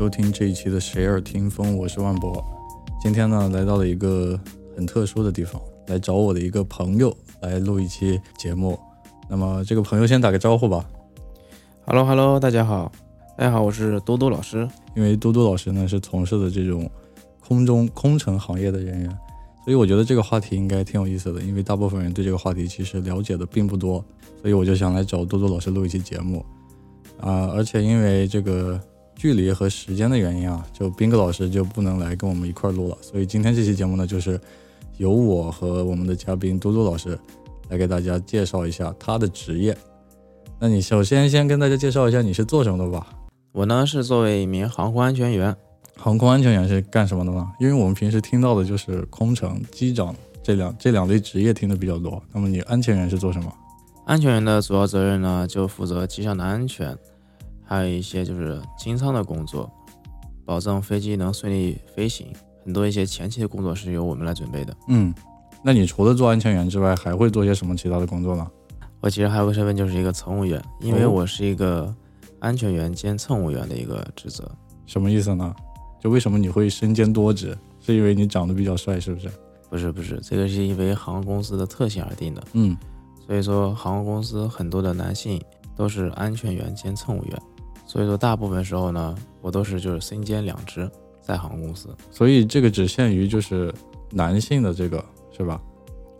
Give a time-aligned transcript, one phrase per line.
[0.00, 2.42] 收听这一期的《谁耳听风》，我是万博。
[3.02, 4.40] 今天呢，来到了一个
[4.74, 8.80] 很特殊的地方，来找我的一个朋友来录一期节目。
[9.28, 10.88] 那么，这个朋友先打个招呼吧。
[11.84, 12.90] Hello，Hello，大家好，
[13.36, 14.66] 大家好，我是多多老师。
[14.96, 16.90] 因为多多老师呢是从事的这种
[17.38, 19.18] 空中空乘行业的人员，
[19.66, 21.42] 所以我觉得这个话题应该挺有意思的。
[21.42, 24.02] 因为大部分人对这个话题其实了解的并不多，
[24.40, 26.42] 所以我就想来找多多老师录一期节目。
[27.20, 28.80] 啊，而且因为这个。
[29.20, 34.40] 距离和时间的原因啊，就斌哥老师就不能来跟我们一块录了，所以今天这期节目呢，就是
[34.96, 37.18] 由我和我们的嘉宾嘟嘟老师
[37.68, 39.76] 来给大家介绍一下他的职业。
[40.58, 43.08] 那你首先先跟大家介绍一下你是做什么的吧？
[43.52, 45.54] 我呢是作为一名航空安全员。
[45.98, 47.46] 航空安全员是干什么的呢？
[47.60, 52.22] 因为我们平时听到的就是空乘、机长这两这两类职业听的比较多。
[52.32, 53.52] 那么你安全员是做什么？
[54.06, 56.96] 安全员的主要责任呢，就负责机上的安全。
[57.70, 59.70] 还有一些就是清仓的工作，
[60.44, 62.26] 保证飞机能顺利飞行。
[62.64, 64.76] 很多一些前期的工作是由我们来准备的。
[64.88, 65.14] 嗯，
[65.62, 68.44] 那你除了做安全员之外，还会做些什么其他的工作呢？
[69.00, 71.94] 我其实还有个身份，就是一个乘务员，因为我是一个
[72.40, 74.50] 安全员兼乘务员的一个职责。
[74.84, 75.54] 什么意思呢？
[76.00, 77.56] 就为什么你会身兼多职？
[77.78, 79.30] 是因为你长得比较帅，是不是？
[79.70, 82.42] 不是不是，这个是因为航空公司的特性而定的。
[82.54, 82.76] 嗯，
[83.24, 85.40] 所以说航空公司很多的男性
[85.76, 87.42] 都是安全员兼乘务员。
[87.90, 90.88] 所以说，大部分时候呢，我都是就是身兼两职，
[91.20, 91.88] 在航空公司。
[92.08, 93.74] 所以这个只限于就是
[94.12, 95.04] 男性的这个
[95.36, 95.60] 是吧？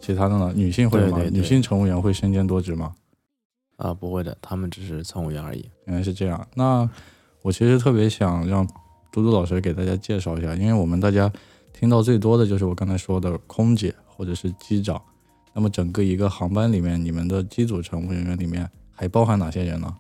[0.01, 1.23] 其他的呢，女性会吗？
[1.31, 2.93] 女性乘务员会身兼多职吗？
[3.77, 5.65] 啊，不会的，他们只是乘务员而已。
[5.85, 6.45] 原来是这样。
[6.57, 6.91] 那
[7.43, 8.67] 我其实特别想让
[9.13, 11.33] 嘟嘟老师给大家介绍一下，因为我们大家
[11.73, 15.01] 听到最多的就是我刚才说的空姐或者是机长。
[15.55, 19.95] 那么整个一个航班里面，你们的机组乘务人员里面还包含哪些人呢？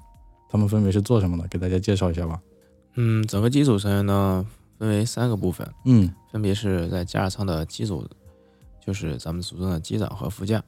[0.51, 1.47] 他们分别是做什么的？
[1.47, 2.41] 给大家介绍一下吧。
[2.95, 4.45] 嗯，整个机组成员呢
[4.79, 5.67] 分为三个部分。
[5.85, 8.05] 嗯，分别是在驾驶舱的机组，
[8.85, 10.61] 就是咱们俗称的机长和副驾。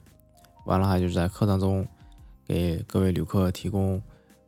[0.65, 1.85] 完了还就是在客舱中
[2.47, 4.01] 给各位旅客提供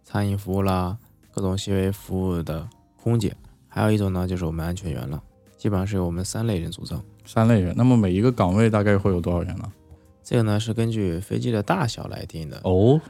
[0.06, 0.98] 餐饮服务啦，
[1.32, 3.36] 各种细微服务的空姐。
[3.68, 5.22] 还有一种呢就是我们安全员了。
[5.58, 7.04] 基本上是由我们三类人组成。
[7.26, 9.70] 三类人，那么每一个岗位大概会有多少人呢？
[10.24, 12.62] 这个呢是根据飞机的大小来定的。
[12.64, 13.02] 哦。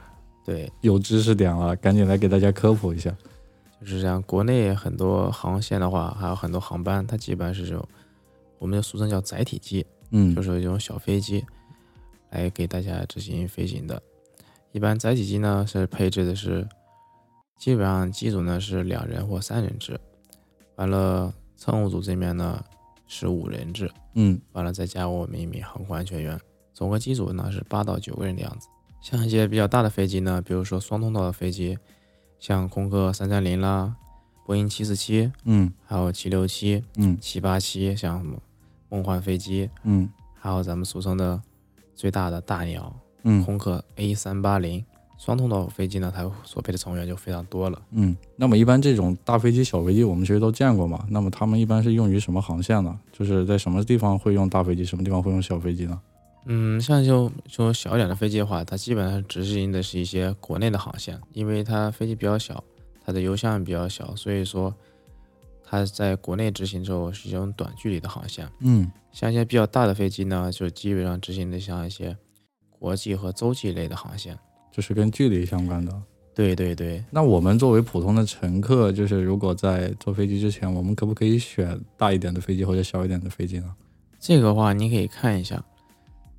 [0.45, 3.13] 对，有知识点了，赶紧来给大家科普一下。
[3.81, 7.88] 就是像国内很多航线的话，还有很多航班，它基本上是这种，
[8.59, 11.44] 我们的俗称叫载体机，嗯，就是这种小飞机
[12.29, 14.01] 来给大家执行飞行的。
[14.72, 16.67] 一般载体机呢是配置的是，
[17.57, 20.00] 基本上机组呢是两人或三人制，
[20.75, 22.63] 完了乘务组这边呢
[23.07, 26.39] 是五人制，嗯，完了再加我们一名航空安全员，
[26.73, 28.67] 总个机组呢是八到九个人的样子。
[29.05, 31.77] 像一些比较大的飞机呢，比如说双通道的飞机，
[32.39, 33.95] 像空客三三零啦，
[34.43, 38.35] 波音七四七，嗯，还有七六七，嗯，七八七，像什么
[38.89, 41.39] 梦幻飞机，嗯，还有咱们俗称的
[41.93, 44.83] 最大的大鸟，嗯，空客 A 三八零，
[45.19, 47.79] 双通道飞机呢，它所配的成员就非常多了。
[47.91, 51.05] 嗯，那么一般这种大飞机、小飞机，我们其实都见过嘛。
[51.11, 52.99] 那么他们一般是用于什么航线呢？
[53.13, 56.01] 就是在什么地方会用大飞机，什么地方会用小飞机呢？
[56.45, 62.63] 嗯，像就说小一点的飞机的话，它基本上执行的是一些国内的航线，因为它飞机比较小，
[63.03, 64.73] 它的油箱比较小，所以说
[65.63, 68.47] 它在国内执行之后是一种短距离的航线。
[68.59, 72.16] 嗯，像一些比较大的飞机呢，就基本上执行的像一些
[72.69, 74.38] 国际和洲际类的航线，
[74.72, 75.91] 就是跟距离相关的。
[76.35, 77.03] 对对对。
[77.09, 83.73] 那我们作为普通的乘客，就是如果在坐飞机之前，我们可不可以选大一点的飞机或者小一点的飞机呢？
[84.19, 85.63] 这个话你可以看一下。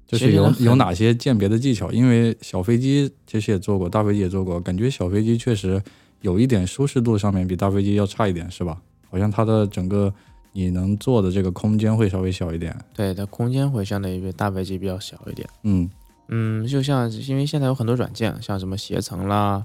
[0.06, 1.90] 就是有有哪些鉴别的技巧？
[1.90, 5.82] 因为小飞机其实也做过，大飞机也做过，感觉小飞机确实
[6.20, 8.80] 有一点舒适度上面比大飞机要差一点，是吧？
[9.10, 10.14] 好像它的整个
[10.52, 12.76] 你能坐的这个空间会稍微小一点。
[12.94, 15.48] 对，它空间会相对于大飞机比较小一点。
[15.64, 15.90] 嗯
[16.28, 19.64] 嗯，就像因为现在有很多软件，像什么携程啦，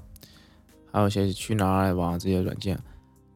[0.90, 2.76] 还有一些去哪儿网这些软件，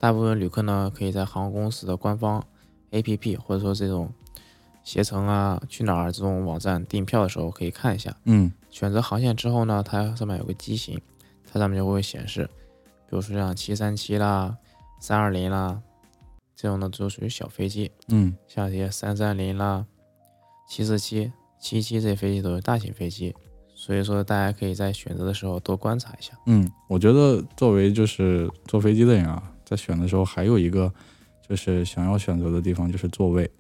[0.01, 2.45] 大部分旅客呢可以在航空公司的官方
[2.91, 4.13] APP 或者说这种。
[4.87, 8.17] 携程啊，去哪儿这种网站订票的时候可以看一下。
[8.25, 10.97] 嗯，选择航线之后呢，它上面有个机型，
[11.53, 12.49] 它上面就会显示，
[13.11, 14.57] 比如说像七三七啦、
[15.01, 15.83] 三二零啦，
[16.55, 17.91] 这种呢就属于小飞机。
[18.07, 19.85] 嗯，像这些三三零啦、
[20.69, 23.35] 七四七、七七这些飞机都是大型飞机，
[23.75, 26.33] 所以说大家可以在选择的时候多观察一下。
[26.47, 30.95] 嗯，我觉得作为就是坐飞机的人啊，在选的时候还有一个
[31.49, 33.51] 就是想要选择的地方就是座位。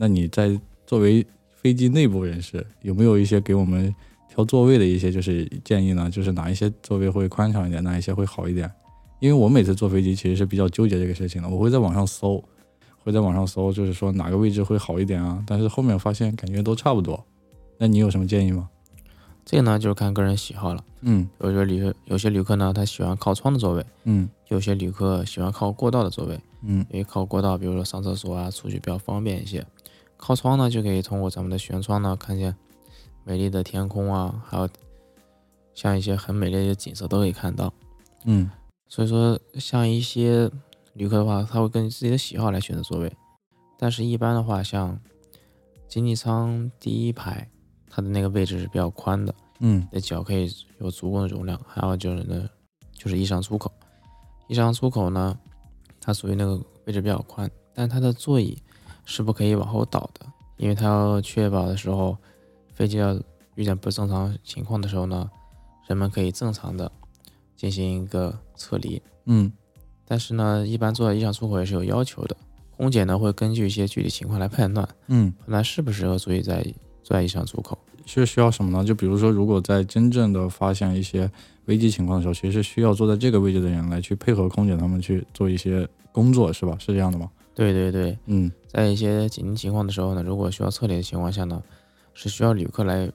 [0.00, 3.94] 那你在作为飞机内部人士，有没有一些给我们
[4.30, 6.08] 挑座位的一些就是建议呢？
[6.08, 8.70] 就是哪一些座位会宽敞一点，哪一些会好一点？
[9.18, 12.42] 因为我每次坐飞机其实是比较纠结这个事情的，我会在网上搜，
[13.04, 15.44] 会在网上搜，就是说哪个位置会好一点啊。
[15.46, 17.22] 但是后面发现感觉都差不多。
[17.76, 18.70] 那你有什么建议吗？
[19.44, 20.82] 这个呢，就是看个人喜好了。
[21.02, 26.40] 嗯比如说旅有些旅客呢，他喜欢靠窗的座位，嗯有些旅客喜欢靠过道的座位。
[26.62, 29.66] 嗯因为靠过道，比如说上厕所啊，出去比较方便一些。
[30.20, 32.54] 靠窗呢，就可以通过咱们的舷窗呢，看见
[33.24, 34.68] 美丽的天空啊，还有
[35.72, 37.72] 像一些很美丽的景色都可以看到。
[38.24, 38.50] 嗯
[38.86, 40.50] 所以说，像一些
[40.94, 43.10] 旅客的话，他会根据自己的喜好来选择座位。
[43.78, 45.00] 但是，一般的话，像
[45.88, 47.48] 经济舱第一排，
[47.88, 51.58] 它的那个位置是比较宽的，嗯你的脚可以有足够的容量。
[51.66, 52.50] 还有就是呢，
[52.92, 53.72] 就是衣裳出口，
[54.48, 55.38] 衣裳出口呢，
[56.00, 58.60] 它属于那个位置比较宽，但它的座椅
[59.10, 60.24] 是不可以往后倒的，
[60.56, 62.16] 因为它要确保的时候，
[62.72, 63.20] 飞机要
[63.56, 65.28] 遇见不正常情况的时候呢，
[65.88, 66.90] 人们可以正常的
[67.56, 69.02] 进行一个撤离。
[69.26, 69.50] 嗯
[70.06, 72.36] 但是呢，一般坐在衣裳出口也是有要求的，
[72.76, 76.62] 空姐呢会根据一些具体情况来判断，嗯，判断适不适合坐椅在
[77.02, 77.76] 坐在衣裳出口。
[78.06, 78.84] 是需要什么呢？
[78.84, 81.28] 就比如说，如果在真正的发现一些
[81.66, 86.76] 危机情况的时候，其实是需要坐在这个位置的人来去配合空姐他们去做一些工作，是吧？
[86.78, 87.28] 是这样的吗？
[87.54, 91.60] 对对对，嗯在一些紧急情况的时候呢，如果需要撤离的情况下呢，
[92.14, 93.10] 是需要旅客来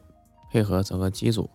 [0.51, 1.49] 配合整个机组，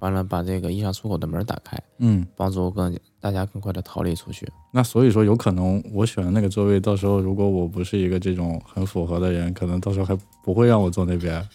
[0.00, 2.26] 完了把这个衣裳出口的门打开，嗯。
[2.34, 4.50] 帮助更大家更快的逃离出去。
[4.72, 11.46] 那所以说，有可能我选的那个座位，到时候如果我不是一个这种很符合的人，可能到时候还不会让我坐那边。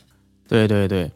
[0.47, 1.11] 对对对，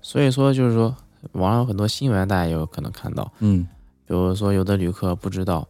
[0.00, 0.94] 所以说就是说，
[1.32, 3.66] 网上有很多新闻大家也有可能看到，嗯
[4.06, 5.66] 比如说有的旅客不知道，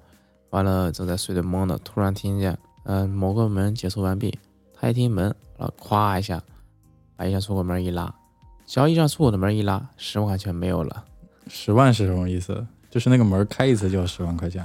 [0.50, 4.38] 完了正在睡得懵的，突然听见，嗯、某个门解锁完毕，
[4.81, 5.25] 他一听门，
[5.59, 6.43] 然后咵一下，
[7.17, 8.15] 把一扇出口门一拉，
[8.65, 11.05] 只要一扇出口的门一拉，十万块钱没有了。
[11.49, 12.67] 十万是什么意思？
[12.88, 14.65] 就是那个门开一次就要十万块钱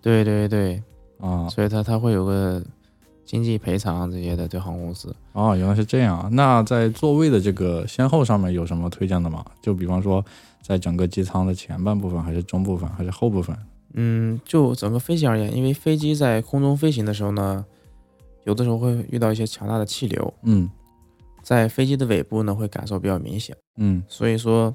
[0.00, 0.82] 对对对，
[1.18, 2.62] 啊所以他他会有个
[3.24, 5.14] 经济赔偿这些的，对航空公司。
[5.32, 6.28] 哦，原来是这样啊。
[6.30, 9.44] 那在座位的这个先后上面有什么推荐的吗？
[9.60, 10.24] 就比方说，
[10.62, 13.56] 在整个机舱的前半部分，还是中部分，还是后部分？
[13.94, 17.64] 嗯，就整个飞行而言，因为飞机在空中飞行的时候呢，
[18.44, 20.68] 有的时候会遇到一些强大的气流，嗯
[21.42, 23.56] 在飞机的尾部呢会感受比较明显。
[23.76, 24.74] 嗯所以说，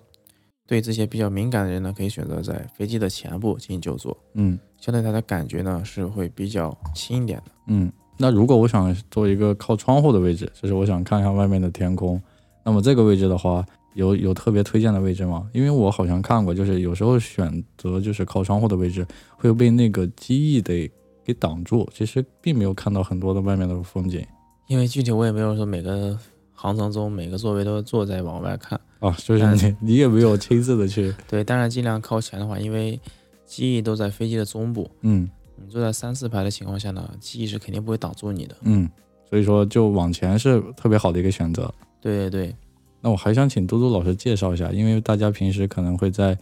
[0.68, 7.52] 对这些比较敏感的人呢，可以选择在飞机的前部进行就坐，嗯相对它的感觉呢是会比较轻一点的。
[7.68, 7.92] 嗯。
[8.22, 12.22] 那如果我想做一个靠窗户的位置，就是我想看看外面的天空，
[12.66, 15.50] 那么这个位置的话，有有特别推荐的位置吗？
[15.54, 19.08] 因为我好像看过，就是有时候选择就是靠窗户的位置，
[19.38, 20.92] 会被那个机翼得
[21.30, 24.26] 给挡住，其实并没有看到很多的外面的风景
[24.66, 26.18] 因为具体我也没有说每个
[26.54, 33.00] 航程中每个座位都坐在往外看，啊，就是你 你也没有亲自的去，对，当然尽量靠前的话，因为
[33.46, 38.56] 机翼都在飞机的中部，嗯你坐在三四排的情况下呢，机翼是肯定不会挡住你的。
[38.62, 38.90] 嗯，
[39.30, 41.72] 所以说就往前是特别好的一个选择。
[42.02, 42.56] 对对对，
[43.02, 46.38] 那我还想请嘟嘟老师介绍一下，因为大家平时可能会在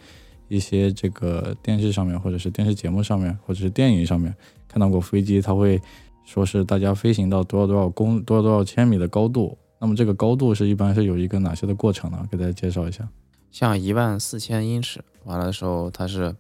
[0.48, 4.34] 一些这个电视上面，或者是电视节目上面，或者是电影上面
[4.68, 5.82] 看到过飞机，它会
[6.26, 9.58] 说是大家飞行到多少多少公多少多少千米的高度。
[9.80, 12.28] 那么这个高度是一般是有一个哪些的过程呢？
[12.32, 13.08] 给大家介绍一下。
[13.52, 16.36] 像一万四千英尺完了的时候，它是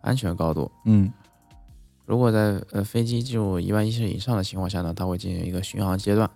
[0.00, 0.70] 安全高度。
[0.84, 1.12] 嗯
[2.06, 6.30] 如果在呃飞机进入一万英尺以上的情况下呢，它会进行一个巡航阶段。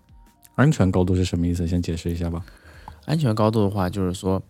[0.54, 1.66] 安全高度是什么意思？
[1.66, 2.44] 先解释一下吧。
[3.06, 4.42] 安全高度的话，就是说，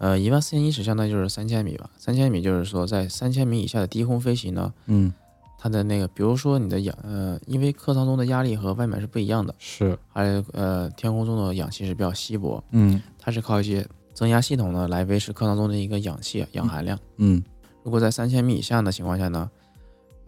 [0.00, 1.90] 呃，一万四千英尺相当于就是三千米吧。
[1.98, 5.12] 三千米就是说，在三千米以下的低空飞行呢，嗯，
[5.58, 16.98] 它的那个，比如说你的氧，呃，因为客舱中的压力和外面是不一样的，是，还有呃，天空中的氧气是比较稀薄，嗯它是靠一些增压系统呢来维持客舱中的一个氧气氧含量。
[17.18, 17.42] 嗯
[17.82, 19.50] 如果在三千米以下的情况下呢，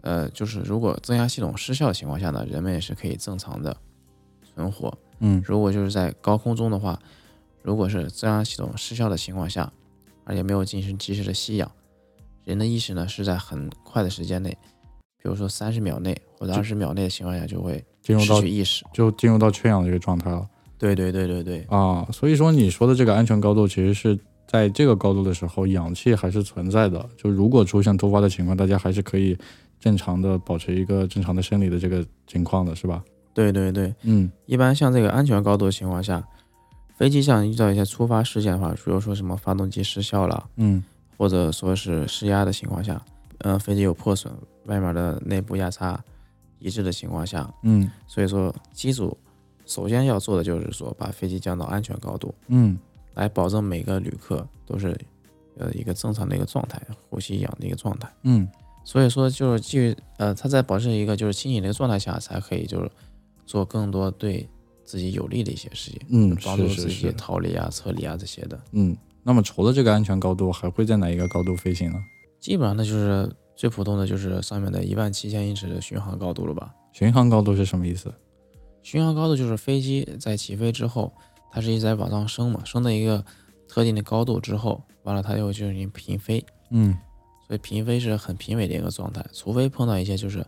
[0.01, 3.75] 呃，就是如果增压系统失效的情况下呢，人们也是可以正常的
[4.53, 4.95] 存活。
[5.19, 6.99] 嗯如果就是在高空中的话，
[7.63, 9.71] 如果是自然系统失效的情况下，
[10.25, 11.71] 而且没有进行及时的吸氧，
[12.43, 14.49] 人的意识呢是在很快的时间内，
[15.17, 18.85] 比如说三十秒内或者二十秒内的情况下就会进入到意识。
[18.93, 20.47] 就进入到缺氧的这个状态了。
[20.77, 27.09] 对对对对对，啊，所以说你说的这个安全高度，其实是在这个高度的时候，氧气还是存在的。
[27.15, 29.37] 就如果出现突发的情况，大家还是可以
[29.79, 33.01] 正常的保持一个正常的生理的这个情况的，是吧？
[33.33, 36.21] 对对对，嗯一般像这个安全高度的情况下，
[36.95, 40.83] 飞机上遇到一些突发事件的话，比如说什么发动机失效了，嗯。
[41.17, 43.01] 或者说是失压的情况下，
[43.37, 44.33] 呃，飞机有破损，
[44.65, 46.03] 外面的内部压差
[46.59, 47.89] 一致的情况下，嗯。
[48.07, 49.17] 所以说机组
[49.65, 52.77] 首先要做的就是说把飞机降到安全高度，嗯。
[53.13, 54.99] 来保证每个旅客都是
[55.57, 58.11] 呃一个正常的一个状态，呼吸氧的一个状态。
[58.23, 58.47] 嗯，
[58.83, 62.91] 所以说就是基于呃他在保持一个就是清醒的一个状态下，才可以就是
[63.45, 64.49] 做更多对
[64.83, 68.59] 自己有利的一些事情，嗯，帮助自己，逃离啊、撤离啊这些的。
[68.71, 68.95] 嗯。
[69.25, 71.97] 那么除了这个安全高度，还会在哪一个高度飞行呢？
[72.41, 76.73] 基本上呢就是最普通的就是上面的一万七千英尺的巡航高度了吧。
[76.91, 78.13] 巡航高度是什么意思？
[78.81, 81.13] 巡航高度就是飞机在起飞之后，
[81.49, 83.23] 它是一直在往上升嘛，升到一个
[83.65, 86.97] 特定的高度之后，完了它又进行平飞，嗯
[87.47, 90.45] 所以平飞是很平稳的一个状态，除非碰到一些就是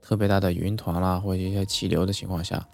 [0.00, 2.66] 特别大的云团啦，或者一些气流的情况下，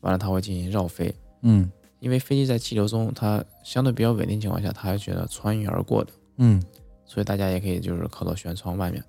[0.00, 1.14] 完了它会进行绕飞。
[1.42, 6.62] 嗯因为飞机在气流中，它相对比较稳定情况下，它还觉得穿云而过的，嗯，
[7.04, 9.02] 所以大家也可以就是靠到舷窗外面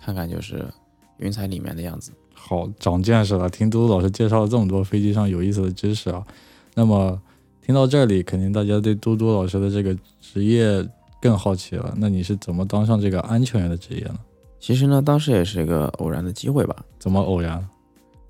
[0.00, 0.66] 看看就是
[1.18, 2.10] 云彩里面的样子。
[2.34, 3.48] 好，长见识了。
[3.48, 6.26] 听嘟嘟老师介绍了这么多飞机上有意思的知识啊，
[6.74, 7.16] 那么
[7.62, 10.84] 听到这里，肯定大家对嘟嘟老师的这个职业
[11.22, 11.94] 更好奇了。
[11.96, 14.18] 那你是怎么当上这个安全员的职业呢？
[14.58, 17.64] 其实呢，当时也是一个偶然的机会吧，怎么偶然？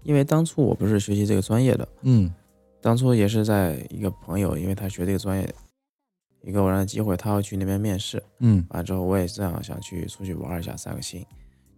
[0.05, 2.33] 因为当初我不是学习这个专业的，嗯
[2.81, 5.55] 当初也是在一个朋友，因为他学这个专业，
[6.43, 11.25] 一个偶然的机会，他要去那边面试，嗯完之后我也这样想去出去玩一下散个心，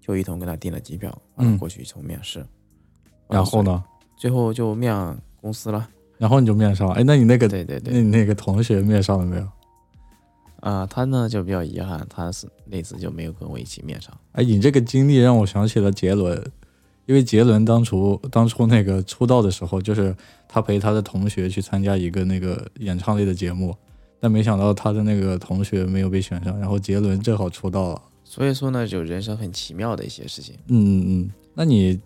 [0.01, 2.45] 就一同跟他订了机票，完了嗯过去一同面试，
[3.29, 3.63] 然后？
[3.63, 3.83] 呢？
[4.17, 4.95] 最后就面
[5.43, 5.89] 公司了。
[6.17, 6.95] 然后你就面上了。
[6.95, 9.47] 哎，那你那个，对对对，那你那个同学面上了没有？
[10.61, 14.19] 啊、他呢就比较遗憾，他是那次就没有跟我一起面上。
[14.33, 16.43] 哎，你这个经历让我想起了杰伦，
[17.07, 20.15] 因为杰伦当初当初那个出道的时候，就是
[20.49, 23.75] 他陪他的同学去参加一个那个演唱类的节目，
[24.21, 28.03] 但没想到他的那个同学没有被选上，然后杰伦正好出道了。
[28.25, 30.57] 所以说呢，就人生很奇妙的一些事情。
[30.67, 31.99] 嗯嗯嗯，那你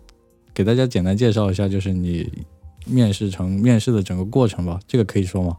[0.53, 2.31] 给大家简单介绍一下，就是你
[2.85, 5.57] 面试成面试的整个过程吧，这个可以说吗？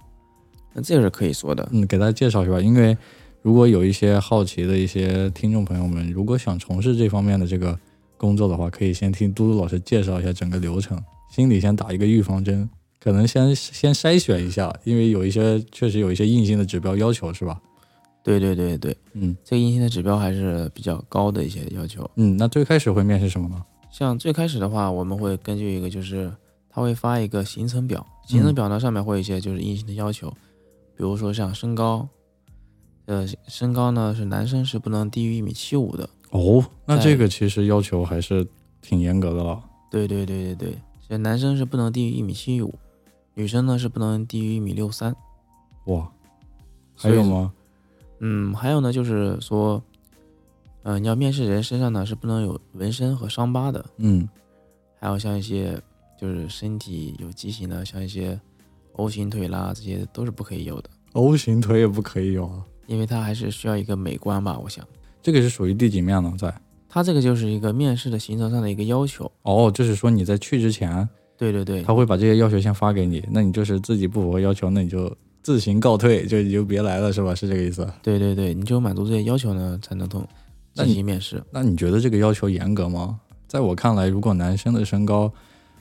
[0.72, 1.68] 那这个是可以说的。
[1.72, 2.96] 嗯，给大家介绍一下吧，因为
[3.42, 7.76] 如果有一些好奇的一些听众朋友们，如果想从事这方面的这个
[8.22, 10.96] 工作的话，可以先听嘟嘟老师介绍一下整个流程，
[11.28, 17.60] 心里先打一个预防针，可能先先筛选一下，因为有一些确实有一些硬性的指标要求，是吧？
[18.22, 22.08] 对对对对，嗯这个硬性的指标还是比较高的一些要求。
[22.14, 23.60] 嗯，那最开始会面试什么呢？
[23.90, 26.32] 像最开始的话，我们会根据一个就是
[26.70, 30.30] 他会发一个行程表，行程表呢上面会有一些就是硬性的要求，
[30.96, 32.08] 比如说像身高，
[33.06, 36.08] 呃，身高呢是男生是不能低于一米七五的。
[36.32, 38.46] 哦，那这个其实要求还是
[38.80, 39.62] 挺严格的了。
[39.90, 42.74] 对对对对对，这男生是不能低于一米七五，
[43.34, 45.14] 女生呢是不能低于一米六三。
[45.86, 46.10] 哇，
[46.96, 47.52] 还有吗？
[48.20, 49.82] 嗯，还有呢，就是说，
[50.84, 54.28] 嗯、你要面试人身上呢是不能有纹身和伤疤的，嗯
[54.98, 55.78] 还有像一些
[56.18, 58.40] 就是身体有畸形的，像一些
[58.92, 62.64] O 型腿啦，这些都是不可以有的，，O 型腿也不可以有啊。
[62.86, 64.86] 因为它还是需要一个美观吧，我想。
[65.22, 66.34] 这个是属于第几面呢？
[66.36, 66.52] 在
[66.88, 69.30] 它这个就是一个面试的行程上的一个要求。
[69.42, 75.10] 哦，就是说你在去之前，对对对，他会把这些要求先发给你，那你就是自己不符合要求，那你就
[75.42, 77.34] 自行告退，就你就别来了，是吧？
[77.34, 77.88] 是这个意思？
[78.02, 80.26] 对对对，你只有满足这些要求呢，才能通
[80.74, 81.42] 进行面试。
[81.50, 83.18] 那你觉得这个要求严格吗？
[83.46, 85.32] 在我看来，如果男生的身高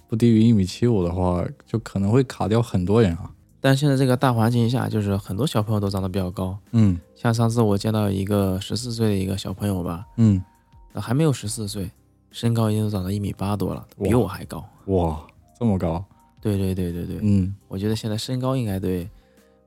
[0.07, 3.29] 不低于一米七五的话，就可能会卡掉很多人啊。
[3.61, 6.57] 但现在这个大环境下，就是很多小朋友都长得比较高。
[6.71, 10.43] 嗯像上次我见到一个十四岁的一个小朋友吧，嗯，
[10.93, 11.89] 呃还没有十四岁，
[12.31, 14.65] 身高已经长到一米八多了，比我还高。
[14.87, 15.21] 哇，
[15.59, 16.03] 这么高？
[16.41, 19.07] 对对对对对，嗯，我觉得现在身高应该对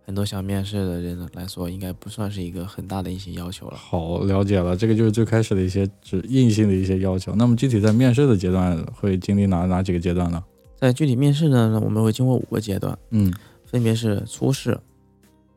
[0.04, 3.76] 很多想面试的人来说，应该不算是一个很大的一些要求了。
[3.76, 4.76] 好，了解了。
[4.76, 7.32] 这个就是最开始的一些指硬性的一些要求。
[7.36, 10.42] 那么具体在面试的阶段会经历哪哪几个阶段呢？
[10.74, 13.32] 在具体面试呢，我们会经过五个阶段，嗯
[13.74, 14.78] 分别是初试、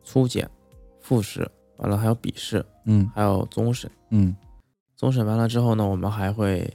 [0.04, 0.50] 初检、
[1.02, 3.88] 复试，完了还有笔试，嗯还有终审。
[4.10, 4.36] 嗯
[4.96, 6.68] 终审完了之后呢，我们还会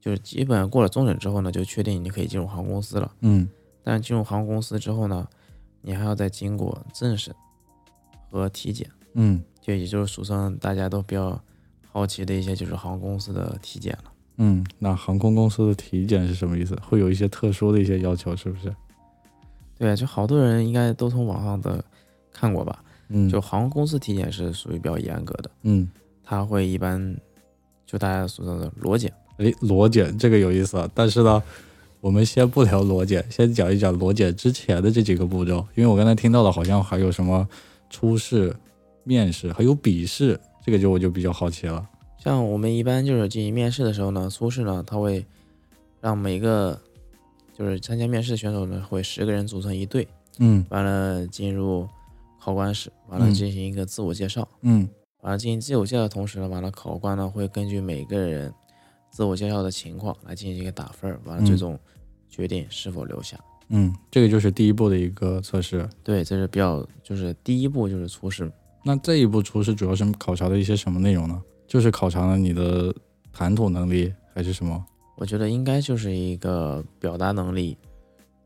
[0.00, 3.08] 就是基本过了终审之后呢，就确定你可以进入航空公司了。
[3.20, 3.48] 嗯
[3.84, 5.28] 但进入航空公司之后呢，
[5.80, 7.32] 你还要再经过政审
[8.28, 11.40] 和体检，嗯就也就是俗称大家都比较
[11.92, 14.12] 好奇的一些就是航空公司的体检了。
[14.38, 16.74] 嗯，那航空公司的体检是什么意思？
[16.84, 18.74] 会有一些特殊的一些要求，是不是？
[19.78, 21.82] 对啊，就好多人应该都从网上的
[22.32, 22.82] 看过吧？
[23.10, 25.88] 嗯，就航空公司体检是属于比较严格的，嗯，
[26.22, 27.16] 他会一般
[27.86, 29.10] 就大家所说的裸检。
[29.38, 30.90] 哎，裸检这个有意思啊。
[30.92, 31.42] 但是呢，
[32.00, 35.64] 我们先不聊裸检，先讲一讲裸检之前的这几个步骤。
[35.74, 37.48] 因为我刚才听到的好像还有什么
[37.88, 38.54] 初试、
[39.04, 41.88] 面试，还有笔试，这个就我就比较好奇了。
[42.18, 45.24] 像我们一般就是进行面试的时候呢，初试呢，他会
[46.00, 46.78] 让每个
[47.58, 50.06] 就是参加面试的选手呢，会十个人组成一队，
[50.38, 51.88] 嗯完了进入
[52.40, 54.46] 考官室，完了嗯进行一个自我介绍。
[54.62, 54.88] 嗯
[55.22, 58.54] 完了进行自我介绍的同时呢，完了考官呢会根据每个人
[59.10, 61.76] 自我介绍的情况来进行一个打分儿，完了嗯最终
[62.30, 63.36] 决定是否留下。
[63.70, 65.86] 嗯，这个就是第一步的一个测试。
[66.04, 68.50] 对，这是比较就是第一步就是初试，
[68.84, 71.42] 那这一步初试主要是考察的一些什么内容呢？
[71.66, 72.94] 就是考察了你的
[73.32, 74.86] 谈吐能力还是什么？
[75.18, 77.76] 我觉得应该就是一个表达能力，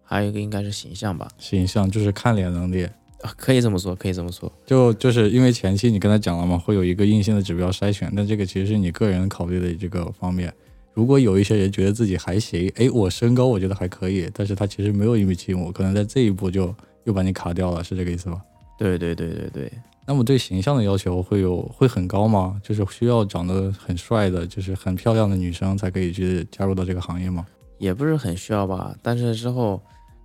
[0.02, 2.88] 还有一个应该是形象吧，形象就是看脸能力。
[3.20, 4.50] 啊，可以这么说，可以这么说。
[4.66, 10.52] 就就是因为前期你跟他讲了嘛，会有一个硬性的指标筛选，但这个其实是你个人考虑的这个方面。
[10.92, 16.74] 如果有一些人觉得自己还行，诶，我身高我觉得还可以，但是他其实没有一米七五，可能在这一步就
[17.04, 18.42] 又把你卡掉了，是这个意思吗？
[18.76, 19.72] 对对对对对，
[20.06, 22.60] 那么对形象的要求会有会很高吗？
[22.62, 27.46] 就是需要长得很帅的，就是很漂亮的女生才可以去加入到这个行业吗？
[27.78, 29.80] 也不是很需要吧，但是之后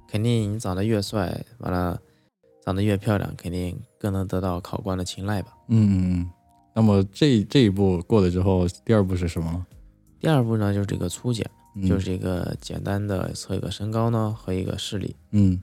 [0.09, 1.99] 肯定你长得越帅，完了
[2.63, 5.55] 长得越漂亮，肯定更能得到考官的青睐吧。
[5.67, 6.29] 嗯嗯嗯。
[6.73, 9.65] 那么这这一步过了之后，第二步是什么呢？
[10.19, 15.61] 第二步呢，就是这个初检，嗯、就是一个简单的测一个身高呢和一个视力，嗯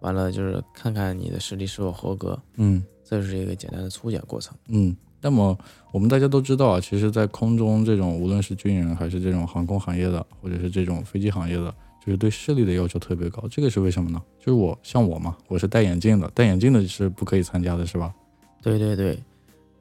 [0.00, 2.84] 完了就是看看你的视力是否合格，嗯
[3.20, 4.56] 这是一个简单的粗剪过程。
[4.68, 4.96] 嗯。
[5.24, 5.56] 那么
[5.92, 11.72] 我们大家都知道啊，其实，在空中这种无论是军人还是这种航空行业的，或者是这种飞机行业的，
[12.04, 13.46] 就是对视力的要求特别高。
[13.48, 14.20] 这个是为什么呢？
[14.40, 18.12] 就是我像我嘛，我是戴眼镜的，戴眼镜的是不可以参加的，是吧？
[18.60, 19.16] 对对对，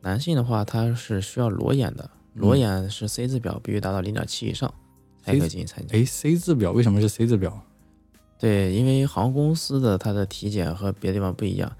[0.01, 4.71] 男性的话他是需要裸眼的，裸眼是 C 字表必须达到零点七以上
[5.23, 5.97] 才可以进行参加。
[5.97, 7.59] 诶 c 字表为什么是 C 字表？
[8.37, 11.71] 对，因为航空公司的它的体检和别的地方不一样，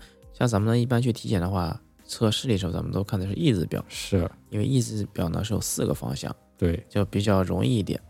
[0.41, 8.01] 像咱们呢一般去体检的话，测视力的时候咱们都看的是 E 字表，是因为 E 字表呢是有四个方向，对，就比较容易一点。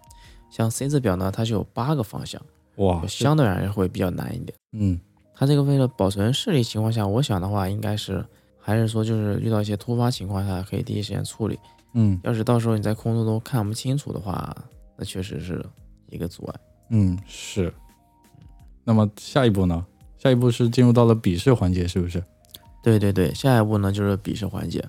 [0.49, 2.41] 像 C 字表呢，它是有八个方向，
[2.77, 4.57] 哇，相对而言会比较难一点。
[4.71, 4.97] 嗯
[5.35, 8.25] 它这个为了保存视力情况下，我想的话应该是
[8.57, 11.59] 还是说就是遇到一些突发情况下可以第一时间处理。
[11.95, 14.55] 嗯要是到时候你在空中都看不清楚的话，
[14.95, 15.65] 那确实是
[16.07, 16.59] 一个阻碍。
[16.91, 17.73] 嗯是。
[18.85, 19.85] 那么下一步呢？
[20.21, 22.23] 下一步是进入到了笔试环节，是不是？
[22.83, 24.83] 对对对，下一步呢就是笔试环节。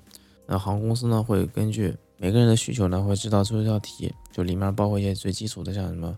[0.45, 6.15] 那航空公司呢会根据每个人的需求呢，会制造出一道题，就里面包括一些最基础的，像什么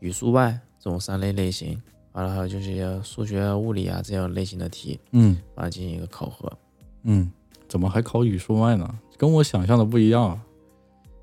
[0.00, 1.80] 语数外这种三类类型，
[2.12, 6.52] 完了还有就是一些数学、物理啊这样类型的题，嗯完了进行一个考核。
[7.04, 7.30] 嗯，
[7.68, 8.98] 怎么还考语数外呢？
[9.16, 10.42] 跟我想象的不一样啊。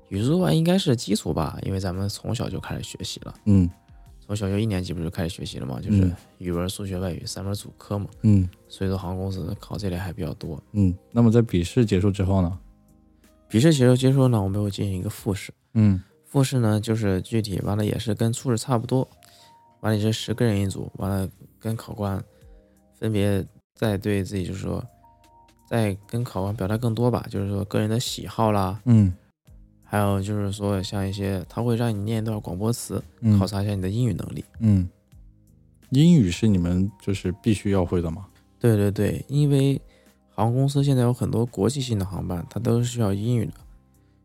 [0.08, 3.68] 语数外应该是基础吧，因为咱们从小就开始学习了，嗯
[4.26, 10.62] 从小学一年级不是就开始学习了嘛，就是嗯语文、数学、外语三门主科嘛，嗯所以说航空公司考这类还比较多。
[10.72, 10.94] 嗯。
[11.12, 12.58] 那么在笔试结束之后呢？
[13.48, 15.52] 笔试结束结束呢，我们会进行一个复试。
[15.74, 19.06] 嗯复试呢，就是具体完了也是跟初试差不多，
[19.80, 21.28] 完了也是十个人一组，完了
[21.60, 22.22] 跟考官
[22.98, 24.84] 分别再对自己就是说，
[25.68, 29.12] 再跟考官表达更多吧，就是说个人的喜好啦，嗯
[29.84, 34.44] 还有就是说像一些他会让你念一段广播词，嗯考察一下你的英语能力。
[34.58, 34.88] 嗯。
[35.90, 38.26] 英语是你们就是必须要会的吗？
[38.58, 39.80] 对对对，因为
[40.34, 43.52] 航空公司现在有很多国际性的航班，它都是需要英语的，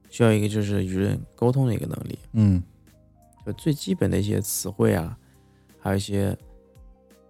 [0.10, 2.18] 需要一个就是与人沟通的一个能力。
[2.34, 2.64] 嗯
[3.46, 5.16] 就最基本的一些词汇啊，
[5.80, 6.36] 还有一些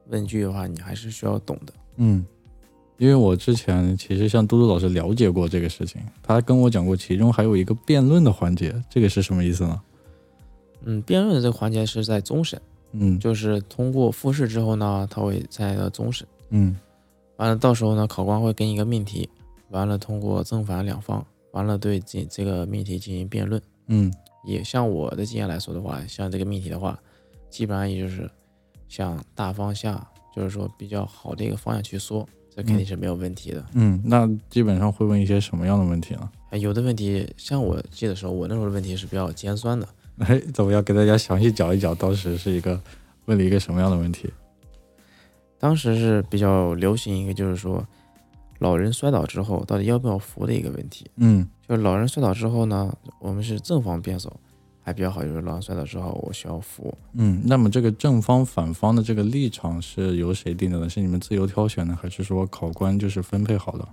[0.08, 1.74] 问句的话，你还是需要懂的。
[1.98, 2.26] 嗯。
[3.00, 9.82] 因为我之前其实向嘟嘟老师了解过这个事情，他跟我讲过，其中还有一个辩论的环节，这个是什么意思呢？
[10.84, 13.18] 嗯，辩论的这个环节是在终审，嗯。
[13.18, 16.78] 就是通过复试之后呢，他会参加到终审，嗯。
[17.38, 19.30] 完了到时候呢，考官会给你一个命题，
[19.70, 23.62] 完了通过正反两方，完了对这这个命题进行辩论。
[23.88, 24.14] 嗯。
[24.46, 27.00] 也像我的经验来说的话，像这个命题的话，
[27.50, 28.30] 基本上也就是
[28.90, 32.28] 向大方向，就是说比较好的一个方向去说，
[32.62, 33.65] 这肯定是没有问题的。
[33.74, 34.02] 嗯。
[34.04, 36.30] 那基本上会问一些什么样的问题呢？
[36.50, 39.88] 哎有的问题，像我记得时候，我那时候的问题是比较尖酸的。
[40.19, 42.80] 哎，怎么样给大家详细讲一讲当时是一个
[43.26, 44.30] 问了一个什么样的问题？
[45.58, 47.86] 当时是比较流行一个，就是说
[48.58, 51.06] 老人摔倒之后到底要不要扶的一个问题。
[51.17, 54.36] 嗯就是老人摔倒之后呢，我们是正方辩手，
[54.89, 56.91] 还比较好，就是老人摔倒之后我需要扶。
[57.13, 60.89] 嗯，那么这个正方反方的这个立场是由谁定的呢？
[60.89, 63.88] 是你们自由挑选的，还是说考官就是分配好的？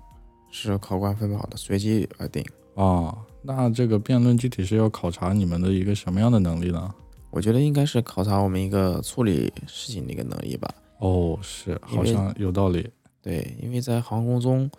[0.51, 2.43] 是考官分配好的，随机而定。
[2.77, 6.95] 啊，那这个辩论具体是要考察你们的一个什么样的能力呢？
[7.31, 10.67] 我觉得应该是考察我们一个处理事情的一个能力吧。
[11.01, 12.89] 哦，是，好像有道理。
[13.21, 14.71] 对，因为在航空中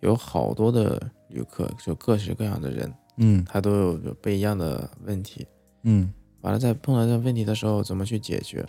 [0.00, 5.46] 有好多的旅客，就各式各样的人，嗯他都有不一样的问题。
[5.82, 8.66] 嗯完了，在碰到这个问题的时候，怎么去解决？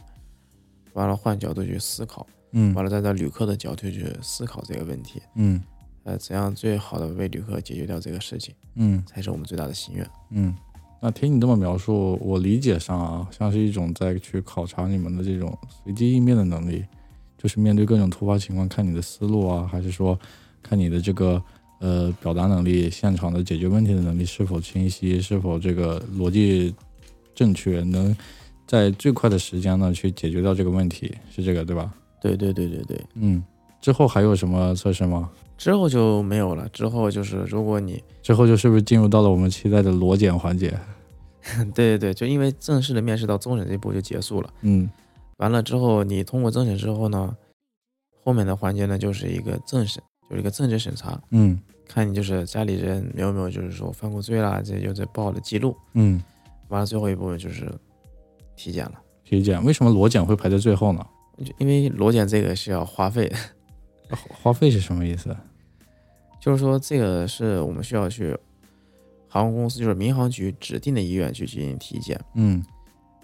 [0.93, 2.25] 完了，换角度去思考。
[2.51, 5.21] 嗯完了，再在旅客的角度去思考这个问题。
[5.35, 5.61] 嗯
[6.03, 10.09] 呃，怎样最好的为旅客解决掉这个事情，嗯才是我们最大的心愿。
[10.31, 10.53] 嗯。
[11.03, 16.85] 那听你这么描述，我理解上啊，像是一种在去考察你们的这种随机应变的能力，
[17.39, 20.19] 就是面对各种突发情况，看你的思路啊，还是说
[20.61, 21.41] 看你的这个
[21.79, 26.71] 呃表达能力、现场的解决问题的能力是否清晰，是否这个逻辑
[27.33, 28.15] 正确，能
[28.67, 31.93] 在最快的时间呢去解决掉这个问题，是这个对吧？
[32.21, 33.43] 对对对对对，嗯。
[33.81, 35.29] 之后还有什么测试吗？
[35.57, 36.69] 之后就没有了。
[36.69, 40.77] 之后就是如果你，之后就是不是进入到了我们期待的裸检环节？
[41.73, 44.53] 对对对，就因为正式的面试到终审这一步就结束了。
[44.61, 44.87] 嗯
[45.37, 47.35] 完了之后，你通过政审之后呢，
[48.23, 55.75] 后面的环节呢就是一个政审，就是一个政治审查，嗯看你就是家里人有没有就是说犯过罪啦，这有这报的记录。
[55.93, 56.21] 嗯，
[56.71, 57.71] 完了最后一步就是
[58.55, 61.05] 体检了，体检为什么裸检会排在最后呢？
[61.57, 63.37] 因为裸检这个是要花费的，
[64.41, 65.35] 花费是什么意思？
[66.39, 68.35] 就是说这个是我们需要去
[69.27, 72.19] 航空公司就是民航局指定的医院去进行体检。
[72.35, 72.63] 嗯，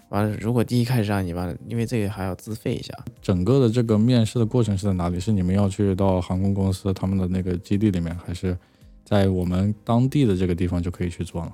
[0.08, 2.92] 完了，如果第一开始让你完了，因为这个还要自费一下。
[3.22, 5.18] 整个的这个面试的过程是在哪里？
[5.18, 8.56] 是你们要去到航空公司他们的那个基地里面，还是
[9.04, 11.52] 在我们当地的这个地方就可以去做了？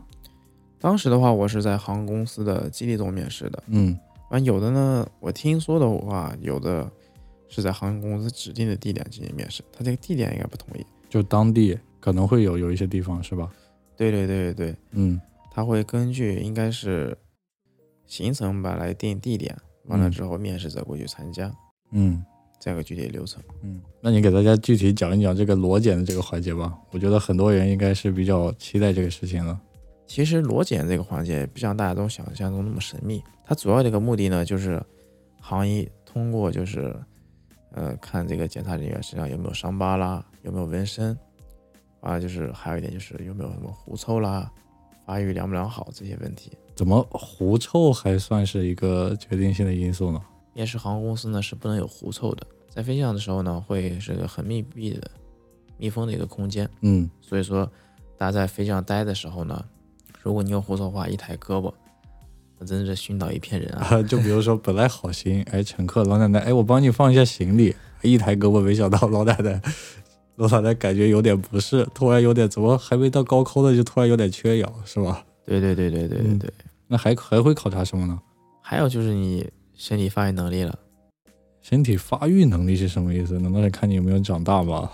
[0.84, 3.62] 当时的话，我是在航空公司的基地中面试的。
[3.68, 6.86] 嗯完有的呢，我听说的话，有的
[7.48, 10.84] 是在航空公司指定的地点进行面试，他这个地点应该不同一。
[11.08, 13.50] 就当地可能会有有一些地方是吧？
[13.96, 15.18] 对对对对对，嗯
[15.50, 17.16] 他会根据应该是
[18.04, 21.50] 行程吧来定地点，完了嗯之后面试者过去参加，
[21.92, 22.22] 嗯
[22.60, 23.42] 这样个具体流程。
[23.62, 26.76] 嗯，那你给大家具体讲一讲这个裸检的这个环节吧。
[26.90, 29.58] 我觉得很多人应该是比较期待这个事情的。
[30.06, 34.82] 其实裸检这个环节不像大家都想象中那么神秘，它主要的一个目的呢，就是
[35.40, 36.94] 行医通过就是
[37.72, 41.16] 呃看这个检查人员身上有没有伤疤啦，有没有纹身，
[42.00, 44.50] 啊就是还有一点就是有没有什么狐臭啦，
[45.06, 46.52] 发育良不良好这些问题。
[46.74, 50.20] 怎么狐臭还算是一个决定性的因素呢？
[50.52, 55.10] 面试航空公司呢是不能有狐臭的，在飞机上的时候呢会是个很密闭的、
[55.78, 57.64] 密封的一个空间，嗯所以说
[58.16, 59.64] 大家在飞机上待的时候呢，
[60.24, 61.72] 如果你有胡说话，一抬胳膊，
[62.58, 63.86] 那真是熏倒一片人啊！
[63.90, 69.60] 啊， 就比如说本来好心，哎，乘客老奶奶，哎，我帮你放一下行李，一抬胳膊，没想到老奶奶，
[70.36, 75.24] 老奶奶感觉有点不适，突然有点怎么还没到高空呢，就突然有点缺氧，是吧？
[75.44, 76.50] 对对对对对对嗯对，
[76.88, 78.18] 那还还会考察什么呢？
[78.62, 80.78] 还有就是你身体发育能力了，
[81.60, 83.38] 身体发育能力是什么意思？
[83.38, 84.90] 难道是看你有没有长大吗？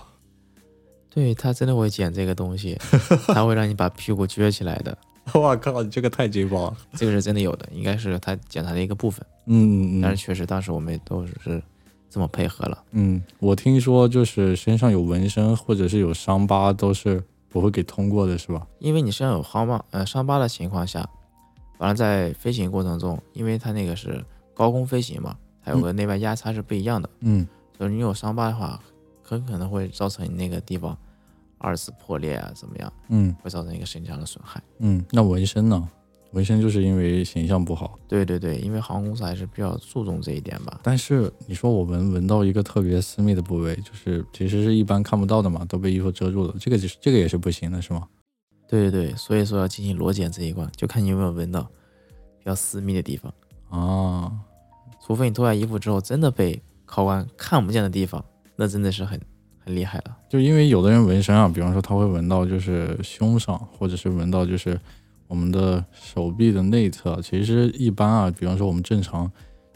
[1.13, 2.77] 对他真的会捡这个东西，
[3.29, 4.97] 他会让你把屁股撅起来的，
[5.39, 6.77] 我靠，你这个太劲爆了！
[6.95, 9.25] 这个是真的有的，应该是他检查的一个部分。
[9.47, 11.63] 嗯但是确实当时我们都是
[12.09, 12.85] 这么配合了。
[12.93, 18.67] 嗯，我听说就是身上有纹身或者是有伤疤都是不会给通过的，是吧？
[18.79, 21.09] 因为你身上有伤疤，呃，伤疤的情况下，
[21.79, 27.47] 完了在飞行过程中，因为它那个是高空飞行嘛，它有个内外压差是不一样的，嗯
[27.79, 28.79] 就是你有伤疤的话，
[29.23, 30.97] 很可能会造成你那个地方
[31.61, 34.61] 二次破裂啊，怎么样，嗯会造成一个神经上的损害。
[34.79, 35.89] 嗯，那纹身呢？
[36.33, 37.99] 纹身就是因为形象不好。
[38.07, 40.79] 对对对，因为航空公司还是比较注重这一点吧。
[40.83, 48.07] 但是你说我纹纹到一个特别私密的部位，就是其实是一般看不到的嘛，都被衣服遮住了，这个就是这个也是不行的，是吗？
[48.69, 51.63] 对对对，所以说要进行裸检这一关，就看你有没有闻到
[52.39, 53.35] 比较私密的地方。
[53.69, 54.33] 啊，
[55.05, 59.21] 除非你脱下衣服之后真的被考官看不见的地方，那真的是很
[59.71, 60.17] 很厉害了。
[60.29, 64.79] 就因为有的人纹身啊，比方说他会纹到就是胸上，或者是纹到就是
[65.29, 69.31] 我们的手臂的内侧，其实一般啊，比方说我们正常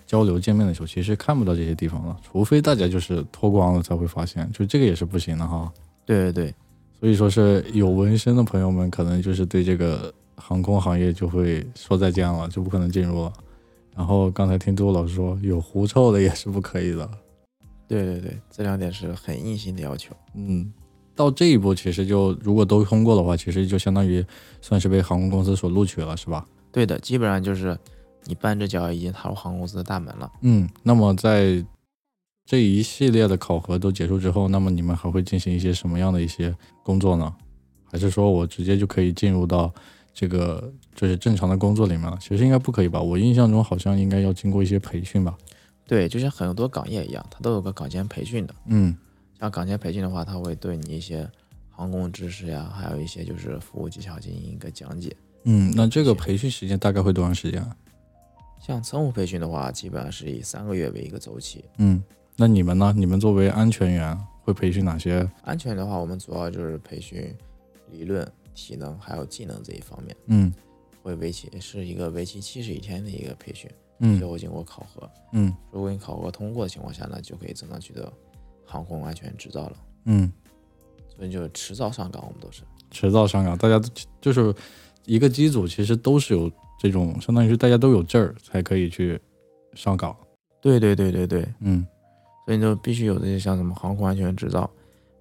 [0.05, 5.73] 交流见面的时候，其实看不到这些地方了，除非大家就是脱光了才会发现，就这个也是不行的哈。
[6.05, 6.55] 对对对，
[6.99, 13.33] 所以说是有纹身的朋友们，可能就是对这个航空行业就会说再见了，就不可能进入了。
[13.97, 17.09] 然后刚才听杜老师说，有狐臭的也是不可以的。
[17.95, 20.13] 对对对，这两点是很硬性的要求。
[20.35, 20.73] 嗯，
[21.15, 24.25] 到这一步其实就如果都通过的话，其实就相当于
[24.61, 26.45] 算是被航空公司所录取了，是吧？
[26.73, 27.79] 对的，基本上就是
[28.25, 30.29] 你半只脚已经踏入航空公司的大门了。
[30.43, 31.65] 嗯，那么在
[32.45, 36.53] 这一系列的考核都结束之后，那么你们还会进行一些什么样的一些
[36.83, 37.33] 工作呢？
[37.85, 39.73] 还是说我直接就可以进入到
[40.13, 42.19] 这个就是正常的工作里面了？
[42.21, 43.01] 其实应该不可以吧？
[43.01, 45.37] 我印象中好像应该要经过一些培训吧？
[45.87, 48.55] 对，就像很多岗业一样，它都有个岗前培训的。
[48.67, 48.97] 嗯
[49.39, 51.29] 像岗前培训的话，它会对你一些
[51.71, 55.15] 航空知识呀，还有一些就是服务技巧进行一个讲解。
[55.43, 57.77] 嗯，那这个培训时间大概会多长时间啊？
[58.61, 61.65] 像乘务培训的话，基本上是以三个月为一个周期。
[61.77, 62.03] 嗯，
[62.37, 62.95] 那你们呢？
[62.97, 65.29] 你们作为安全员会培训哪些？
[65.43, 67.35] 安全的话，我们主要就是培训
[67.91, 70.55] 理论、体能还有技能这一方面，嗯
[71.03, 73.71] 会为期是一个为期七十一天的一个培训，
[74.07, 75.09] 嗯最后经过考核。
[75.33, 78.13] 嗯如果你考核通过的情况下呢，就可以正常取得
[78.65, 79.77] 航空安全执照了。
[80.05, 80.31] 嗯，
[81.17, 82.63] 所以就迟早上岗，我们都是。
[82.91, 83.89] 迟早上岗，大家都
[84.21, 84.55] 就是
[85.05, 89.19] 一个机组，其实都是有这种，相当于是大家都有证儿才可以去
[89.75, 90.15] 上岗。
[90.61, 91.87] 对对对对对，嗯
[92.45, 94.71] 所以你就必须有这些像什么航空安全执照，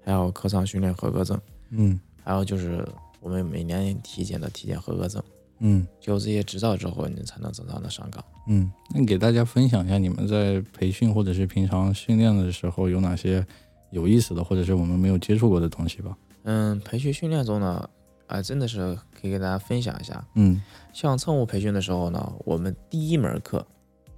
[0.03, 1.39] 还有客舱训练合格证，
[1.71, 2.85] 嗯还有就是
[3.21, 5.23] 我们每年体检的体检合格证。
[5.65, 8.23] 嗯只有这些执照之后，你才能正常的上岗。
[8.47, 13.45] 嗯，那给大家分享一下你们在培训或者是平常训练的时候有哪些
[13.91, 16.17] 有意思的，或者是我们没有接触过的东西吧？
[16.43, 17.89] 嗯，培训训练中呢，
[18.28, 20.21] 啊、真的是可以给大家分享一下。
[20.36, 23.65] 嗯，像乘务培训的时候呢，我们第一门课，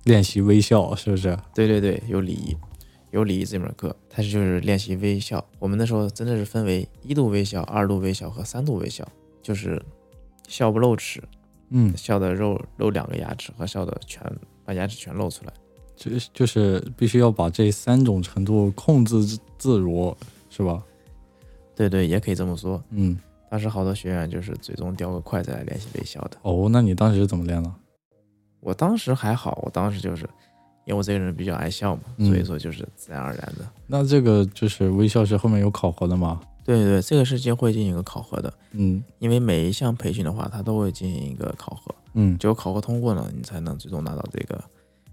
[0.06, 1.38] 练习微笑是不是？
[1.54, 2.58] 对对对，有礼仪，
[3.12, 5.46] 有礼仪这门课，它是就是练习微笑。
[5.60, 9.08] 我们那时候真的是分为一度微笑、二度微笑和三度微笑，
[9.44, 9.80] 就是
[10.48, 11.22] 笑不露齿，
[11.70, 14.22] 嗯，笑的露露两个牙齿和笑的全
[14.64, 15.54] 把牙齿全露出来。
[15.96, 20.16] 就就是必须要把这三种程度控制自自如，
[20.50, 20.84] 是吧？
[21.74, 22.84] 对对，也可以这么说。
[22.90, 23.18] 嗯，
[23.50, 26.38] 当时好多学员就是嘴中叼个筷子来练习微笑的。
[26.42, 27.72] 哦，那你当时是怎么练的？
[28.60, 30.24] 我当时还好，我当时就是
[30.86, 33.66] 因为我这个人比较爱笑嘛，嗯所以说就是自然而然的。
[33.88, 36.42] 那这个就是微笑是后面有考核的吗？
[36.66, 44.60] 对对对，这个是接会进行一个考核的，嗯因为每一项培训的话，它都会进行一个考核，嗯只有考核通过呢，你才能最终拿到这个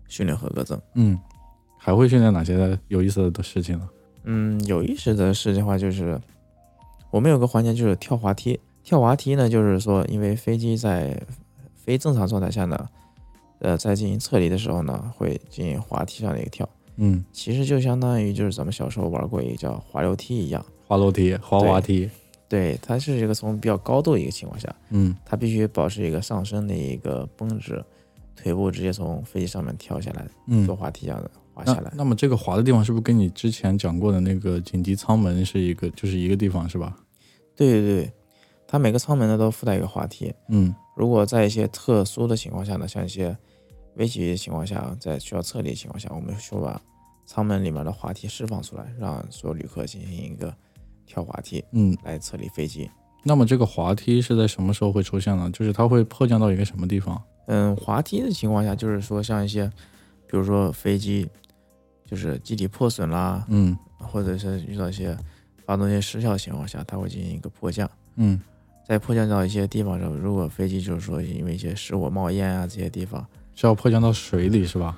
[0.08, 0.80] 训练合格证。
[0.94, 1.18] 嗯，
[1.76, 3.88] 还会训练哪些有意思的事情呢？
[4.24, 6.18] 嗯，有意思的事情的话，就是
[7.10, 8.58] 我们有个环节就是跳滑梯。
[8.82, 11.20] 跳滑梯呢，就是说，因为飞机在
[11.76, 12.88] 非正常状态下呢，
[13.60, 16.68] 呃，在进行撤离的时候呢，会进行滑梯上的一个跳。
[16.96, 20.64] 嗯，其实就相当于就是咱们小时候玩过一个叫滑溜梯一样。
[20.92, 22.10] 滑楼梯、滑滑梯。
[22.50, 27.82] 对，它是一个从比较高度的一个情况下，嗯它必须保持一个上升的一个绷直，
[28.36, 31.90] 腿部直接从飞机上面跳下来，嗯坐，滑梯一样的滑下来。
[31.92, 36.94] 那那么这个滑的地方是不是跟你之前讲过的那个紧急舱门是一个，就是一个地方是吧？
[37.56, 38.12] 对对对，
[38.66, 40.30] 它每个舱门呢都附带一个滑梯。
[40.50, 43.34] 嗯如果在一些特殊的情况下呢，像一些
[43.94, 46.78] 危急的情况下，在需要撤离的情况下，我们需要把
[47.24, 50.54] 舱门里面的滑梯释放出来，让所有旅客进行一个
[51.12, 52.88] 跳滑梯嗯，来撤离飞机。
[53.22, 55.50] 那么这个滑梯是在什么时候会出现呢？
[55.52, 57.22] 就是它会迫降到一个什么地方？
[57.46, 59.66] 嗯，滑梯的情况下，就是说像一些，
[60.26, 61.28] 比如说飞机
[62.08, 65.16] 就是机体破损啦，嗯或者是遇到一些
[65.64, 67.88] 发动机失效的情况下，它会进行一个迫降。
[68.16, 68.40] 嗯
[68.84, 74.96] 在迫降到一些地方时候，如果飞机就是说因为一些失火冒烟啊这些地方，是要迫降到水里是吧？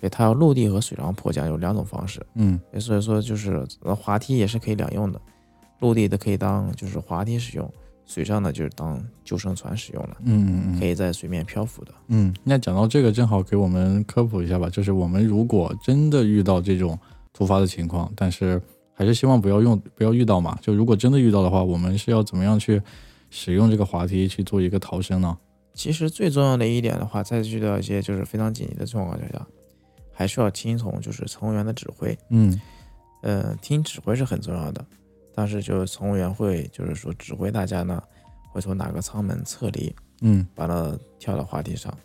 [0.00, 5.20] 对它要陆地和水上迫降有两种方式，嗯所以说就是呃滑梯也是可以两用的，
[5.80, 7.72] 陆地的可以当就是滑梯使用，
[8.06, 11.92] 水上的就是当救生船使用了，嗯嗯可以在水面漂浮的。
[12.08, 14.68] 嗯，那讲到这个，正好给我们科普一下吧。
[14.70, 16.98] 就是我们如果真的遇到这种
[17.32, 18.60] 突发的情况，但是
[18.94, 20.58] 还是希望不要用，不要遇到嘛。
[20.62, 22.80] 就如果真的遇到的话，我们是要怎么样去
[23.30, 25.36] 使用这个滑梯去做一个逃生呢？
[25.74, 29.46] 其实最重要的一点的话，在遇到一些就是非常紧急的状况下，
[30.18, 32.18] 还需要听从就是乘务员的指挥。
[32.30, 32.60] 嗯
[33.22, 34.84] 呃，听指挥是很重要的。
[35.32, 38.02] 但是就是乘务员会就是说指挥大家呢，
[38.50, 41.96] 会从哪个舱门撤离，嗯把它跳到滑梯上。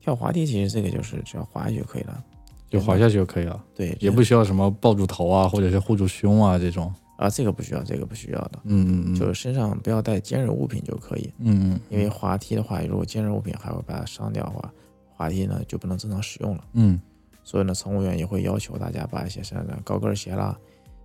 [0.00, 2.22] 跳滑梯其实这个就是只要滑下去就可以了，
[2.70, 6.94] 就滑下去就可以了，对，也不需要什么抱住头啊，或者是护住胸啊这种。
[7.16, 11.32] 啊，这个不需要，这个不需要的，嗯嗯嗯，就是身上不要带尖锐物品就可以。
[11.38, 14.72] 嗯嗯，因为滑梯的话，如果尖锐物品还会把它伤掉的话，
[15.16, 16.64] 滑梯呢就不能正常使用了。
[16.74, 17.00] 嗯
[17.48, 20.54] 所以呢，乘务员也会要求大家把一些身上的高跟鞋啦，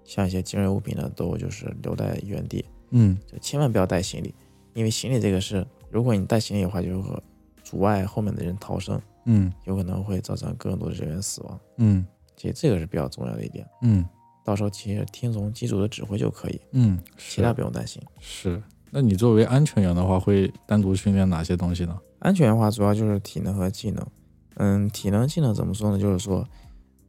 [0.04, 4.36] 像一些尖锐物品呢，都就是留在原地，嗯就千万不要带行李，
[4.74, 7.18] 因为行李这个是，如果你带行李的话，就会
[7.64, 11.58] 阻碍后面的人逃生，嗯有可能会造成更多的人员死亡。
[11.78, 14.06] 嗯其实这个是比较重要的一点，嗯
[14.44, 18.02] 到时候其实听从机组的指挥就可以，嗯，其他不用担心。
[18.20, 18.62] 是。
[18.92, 21.98] 那你作为安全员的话，会单独训练哪些东西呢？
[22.20, 24.06] 安全员的话，主要就是体能和技能。
[24.56, 26.00] 嗯，体能技能怎么说呢？
[26.00, 26.48] 就是说，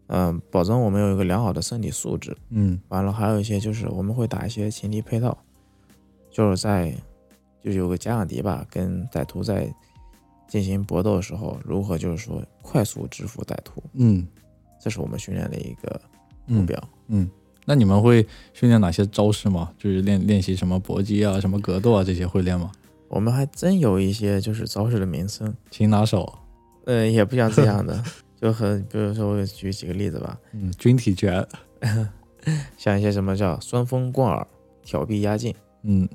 [0.07, 2.37] 嗯，保证我们有一个良好的身体素质。
[2.51, 5.37] 嗯完了，还有一些就是我们会打一些前提配套，
[6.31, 6.95] 就是在
[7.63, 9.73] 就是有个假想敌吧，跟歹徒在
[10.47, 14.27] 进行搏斗的时候，如何就是说快速制服歹徒，嗯
[14.81, 16.01] 这是我们训练的一个
[16.47, 16.89] 目嗯标。
[17.09, 17.31] 嗯。
[17.67, 19.73] 那你们会训练哪些招式吗？
[19.79, 22.71] 就是练练习什么搏击啊、什么格斗啊这些会练吗？
[23.09, 26.31] 我们还真有一些就是招式的名称，擒拿手，
[26.87, 28.03] 呃，也不像这样的，
[28.41, 31.47] 就很，比如说我举几个例子吧，嗯，军体拳，
[32.77, 34.47] 像一些什么叫酸风贯耳、
[34.83, 36.09] 挑臂压颈，嗯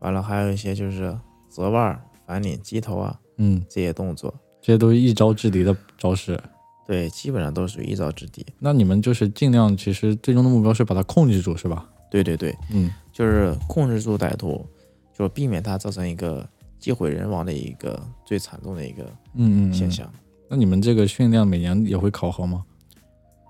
[0.00, 1.16] 完了还有一些就是
[1.50, 6.38] 折腕儿、反拧、击头啊嗯，这些动作，这些都是一招制敌的招式。
[6.86, 8.46] 对，基本上都属于一招制敌。
[8.60, 11.88] 那你们就是尽量，其实最终的目标是把它控制住，是吧？
[12.10, 14.64] 对对对，嗯就是控制住歹徒，
[15.12, 16.48] 就避免他造成一个
[16.86, 19.02] 机毁人亡的一个最惨重的一个
[19.34, 19.90] 嗯嗯，现。
[19.90, 20.08] 象。
[20.48, 22.64] 那你们这个训练每年也会考核吗？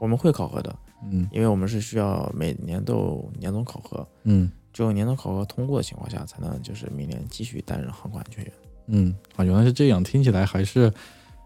[0.01, 0.75] 我们会考核的，
[1.13, 8.53] 嗯因为我们是需要每年都有年终考核，嗯只有年终考核通过的情况下，才能就是明年继续担任航空安全员。
[8.87, 10.91] 嗯，啊，原来是这样，听起来还是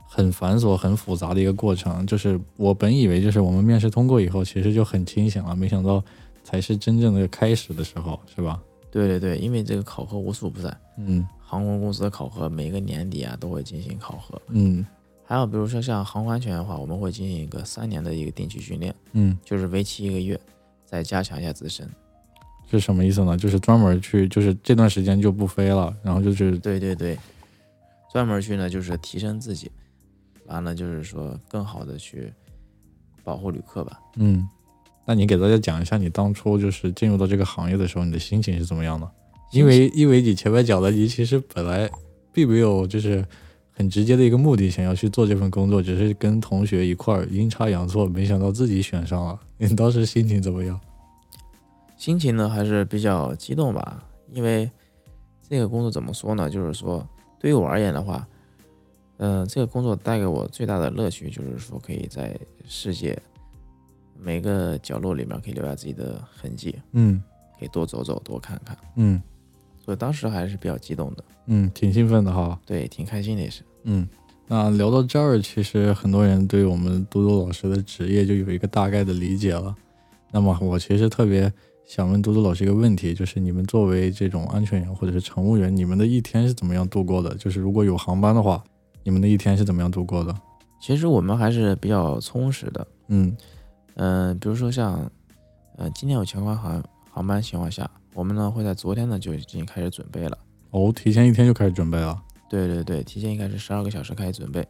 [0.06, 2.06] 很繁琐、很复杂的一个过程。
[2.06, 6.00] 就是我本以为，就是我们面试通过以后，其实就很清醒了，没想到
[6.44, 8.62] 才是真正的开始的时候，是吧？
[8.92, 14.40] 对对对，因为这个考核无处不在，嗯航空公司的考核每个年底啊都会进行考核。
[14.50, 14.86] 嗯
[15.24, 20.40] 还有比如说像航空安全的话，我们会进行一个三年的一个定期训练，嗯，就是为期一个月，
[20.86, 21.88] 再加强一下自身。
[22.70, 23.36] 是什么意思呢？
[23.36, 27.18] 就是专门去，就是这段时间就不飞了，然后就是对对对，
[28.12, 29.72] 专门去呢就是提升自己，
[30.46, 32.32] 完了就是说更好的去
[33.24, 34.00] 保护旅客吧。
[34.14, 34.48] 嗯。
[35.04, 39.10] 那你给大家讲一下，你当初就是进入到这个行业的时候，你的心情是怎么样的？
[39.52, 41.90] 因为因为你前面讲的，你其实本来
[42.32, 43.24] 并没有就是
[43.72, 49.40] 很直接的一个目的，想要去做这份工作，只是跟同学一块儿阴差阳错，没想到自己选上了。
[49.58, 50.80] 你当时心情怎么样？
[51.96, 54.70] 心情呢还是比较激动吧，因为
[55.48, 56.48] 这个工作怎么说呢？
[56.48, 57.06] 就是说
[57.38, 58.26] 对于我而言的话，
[59.18, 62.34] 嗯、这个工作带给我最大的乐趣就是说可以在
[62.66, 63.20] 世界
[64.18, 67.22] 每个角落里面可以留下自己的痕迹，嗯
[67.58, 69.20] 可以多走走，多看看，嗯
[69.90, 72.56] 所以当时还是比较激动的，嗯，挺兴奋的哈。
[72.64, 73.64] 对，挺开心的也是。
[73.82, 74.08] 嗯，
[74.46, 79.74] 那聊到这儿，其实很多人对我们嘟嘟老师的职业就有一个大概的理解了。
[80.30, 81.52] 那么我其实特别
[81.84, 87.34] 想问嘟嘟老师一个问题，就是你们作为这种安全员或者是乘务员，你们的一天是怎么样度过的？
[87.34, 88.62] 就是如果有航班的话，
[89.02, 90.32] 你们的一天是怎么样度过的？
[90.80, 93.36] 其实我们还是比较充实的，嗯
[93.96, 95.10] 嗯、比如说像，
[95.78, 100.36] 呃，今天有全款航航班情况下，我们呢会在昨天呢就已经开始准备了。
[100.72, 102.22] 哦，提前一天就开始准备了。
[102.50, 104.62] 对对对，提前应该是十二个小时开始准备，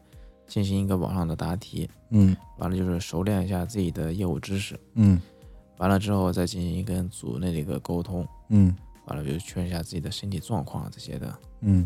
[0.47, 5.21] 进行一个网上的答题，嗯完了就是熟练一下自己的业务知识，嗯
[5.79, 8.73] 完了之后再进行跟组内的一个沟通，嗯
[9.07, 11.37] 完了就是确认一下自己的身体状况啊这些的。
[11.63, 11.85] 嗯，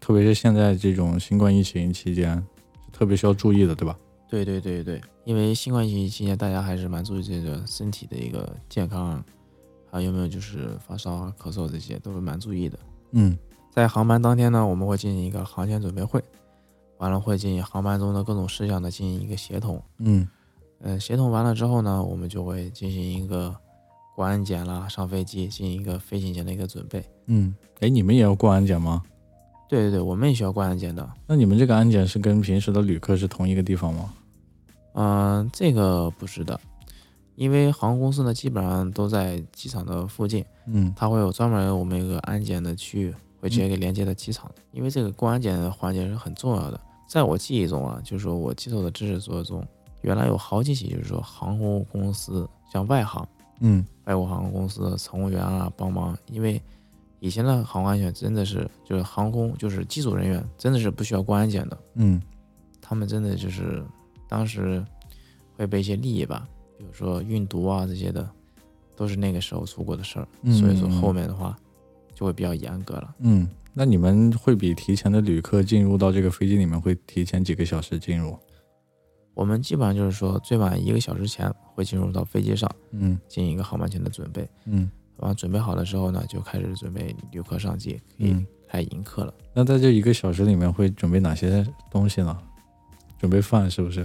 [0.00, 2.42] 特别是现在这种新冠疫情期间，
[2.90, 3.94] 特别需要注意的，对吧？
[4.30, 9.24] 对对对对，因为新冠疫情期间，大家还是蛮注意这个身体的一个健康啊，
[9.92, 12.78] 还有有没有就是发烧啊、咳嗽这些都是蛮注意的。
[13.10, 13.36] 嗯
[13.70, 16.22] 在航班当天呢，我们会进行一个航前准备会，
[16.96, 19.82] 完了会进行航班中的各种事项的进行一个协同。
[19.98, 20.26] 嗯
[20.80, 23.54] 嗯，协同完了之后呢，我们就会进行一个
[24.16, 27.04] 过安检啦，上飞机进行一个飞行前的一个准备。
[27.26, 29.02] 嗯，哎，你们也要过安检吗？
[29.68, 31.08] 对对对，我们也需要过安检的。
[31.26, 34.12] 那你们这个安检是跟平时的旅客是同一个地方吗？
[34.94, 36.60] 嗯、这个不是的，
[37.34, 44.56] 因为航空公司呢基本上都在机场的附近，嗯它会有专门我们一个安检的区域，会直接给连接到机场的。
[44.72, 46.80] 因为这个过安检的环节是很重要的。
[47.08, 49.66] 在我记忆中啊，就是说我接受的知识所中，
[50.02, 53.26] 原来有好几起就是说航空公司像外航。
[53.64, 56.60] 嗯外国航空公司的乘务员啊帮忙，因为
[57.20, 62.20] 以前的航空安全真的是就是航空就是机组人员真的是不需要过安检的，嗯
[62.80, 63.84] 他们真的就是
[64.28, 64.84] 当时
[65.56, 66.48] 会被一些利益吧，
[66.82, 68.28] 比如说运毒啊这些的，
[68.96, 71.56] 都是那个时候出过的事儿，嗯所以说后面的话
[72.12, 73.14] 就会比较严格了。
[73.20, 78.36] 嗯，那你们会比提前的旅客进入到这个飞机里面会提前几个小时进入？
[79.32, 89.32] 我们基本上就是说最晚一个小时前会进入到飞机上嗯进行一个航班前的准备，嗯，完准备好了之后呢，就开始准备旅客上机，可以嗯开迎客了。
[89.54, 92.36] 那在这一个小时里面会准备哪些东西呢？
[93.18, 94.04] 准备饭是不是？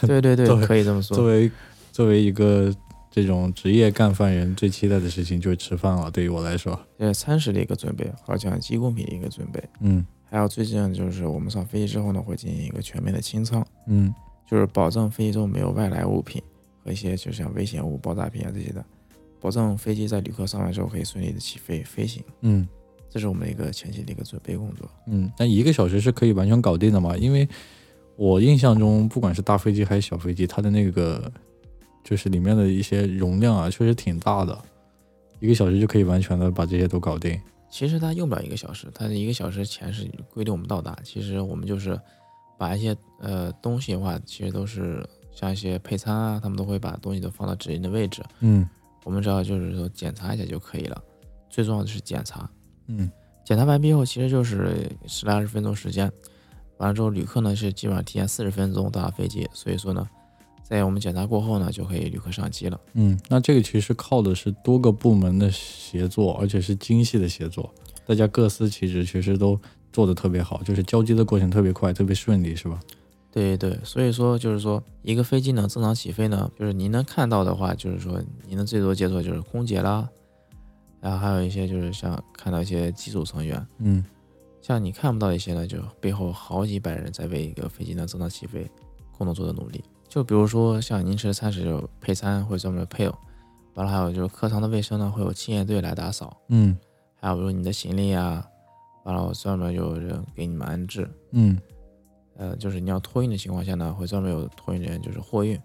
[0.00, 1.16] 对对对，可以这么说。
[1.16, 1.50] 作为
[1.98, 2.72] 作为一个
[3.10, 6.08] 这种职业干饭人，最期待的事情就是吃饭了。
[6.08, 14.14] 对于我来说，呃，餐食的一个准备，还有像机工品的一个准备，嗯还有最近就是我们上飞机之后呢，会进行一个全面的清仓，嗯
[14.48, 16.40] 就是保证飞机中没有外来物品
[16.84, 18.84] 和一些就像危险物、爆炸品啊这些的，
[19.40, 22.22] 保证飞机在旅客上来之后可以顺利的起飞飞行。
[22.42, 22.64] 嗯
[23.10, 24.88] 这是我们一个前期的一个准备工作。
[25.08, 27.16] 嗯，那一个小时是可以完全搞定的嘛？
[27.16, 27.48] 因为
[28.14, 31.32] 我印象中，不管是大飞机还是小飞机，它的那个
[32.08, 34.58] 就是里面的一些容量啊，确实挺大的，
[35.40, 37.38] 一个小时就可以完全的把这些都搞定。
[37.70, 40.96] 其实它用不了一个小时，它一个小时前是规定我们到达。
[41.04, 42.00] 其实我们就是
[42.56, 48.22] 把一些呃东西的话，其实都是像一些配餐啊，他们都会把东西都放到指定的位置。
[48.40, 48.66] 嗯
[49.04, 51.02] 我们只要就是说检查一下就可以了。
[51.50, 52.48] 最重要的是检查，
[52.86, 53.10] 嗯
[53.44, 56.10] 检查完毕后其实就是十来二十分钟时间。
[56.78, 60.08] 完了之后，旅客呢是基本上提前四十分钟到达飞机，所以说呢，
[60.68, 62.78] 在我们检查过后呢，就可以旅客上机了。
[62.92, 67.72] 嗯，那这个其实靠的是多个部门的协作，而且是精细的协作，
[68.06, 69.58] 大家各司其职，其实都
[69.94, 72.78] 做得特别好，就是交接的过程特别快，特别顺利，是吧？
[73.32, 80.06] 对对，所以说就是说，一个飞机能正常起飞呢，就是您能看到的话，就是说您能最多接触就是空姐啦，
[81.00, 84.04] 然后还有一些就是像看到一些机组成员，嗯
[84.60, 88.70] 像你看不到一些呢，就背后好几百人在为一个飞机能正常起飞
[89.16, 89.82] 共同做的努力。
[90.08, 93.14] 就比如说像您吃的餐食就配餐会专门配哦，
[93.74, 96.76] 完了还有就是客舱的卫生呢会有清洁队来打扫，嗯
[97.20, 98.46] 还有比如你的行李啊，
[99.04, 101.08] 完了专门有人给你们安置。
[101.32, 101.58] 嗯
[102.36, 105.60] 呃，就是你要托运的情况下呢，会专门有托运人员，就是货运，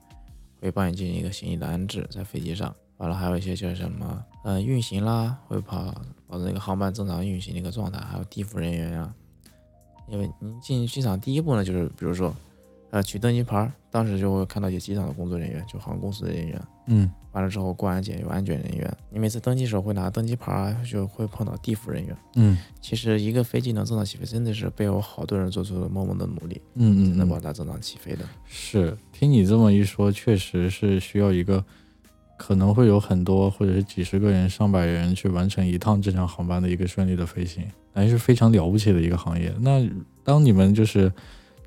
[0.59, 2.73] 会帮你进行一个行李的安置在飞机上。
[2.97, 5.93] 完了，还有一些就是什么，呃，运行啦，会保
[6.25, 9.13] 保证那个航班正常运行的一个状态，还有地服人员呀、
[10.07, 12.33] 因为您进机场第一步呢，就是比如说，
[12.93, 16.61] 呃，取登机牌儿，当时就会看到一些机场的工作人员，就航空公司的人员。
[16.85, 22.15] 嗯完了之后过安检有安检人员，你每次登机时候会拿登机牌儿，就会碰到地服人员。
[22.35, 28.23] 嗯其实一个飞机能正常起飞，真的是背后好多人做出了默默的努力，嗯嗯嗯才能把，它正常起飞的。
[28.45, 28.95] 是。
[29.11, 31.65] 听你这么一说，确实是需要一个
[32.37, 37.63] 可能会有很多或者是几十个人、上百人去完成一趟这场航班的一个顺利的飞行，
[37.95, 39.51] 还是非常了不起的一个行业。
[39.59, 39.83] 那
[40.23, 41.11] 当你们就是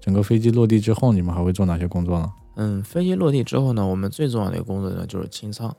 [0.06, 2.32] 整个飞机落地之后，你们还会做哪些工作呢？
[2.54, 5.74] 嗯，飞机落地之后呢，我们最重要的一个工作呢就是清仓，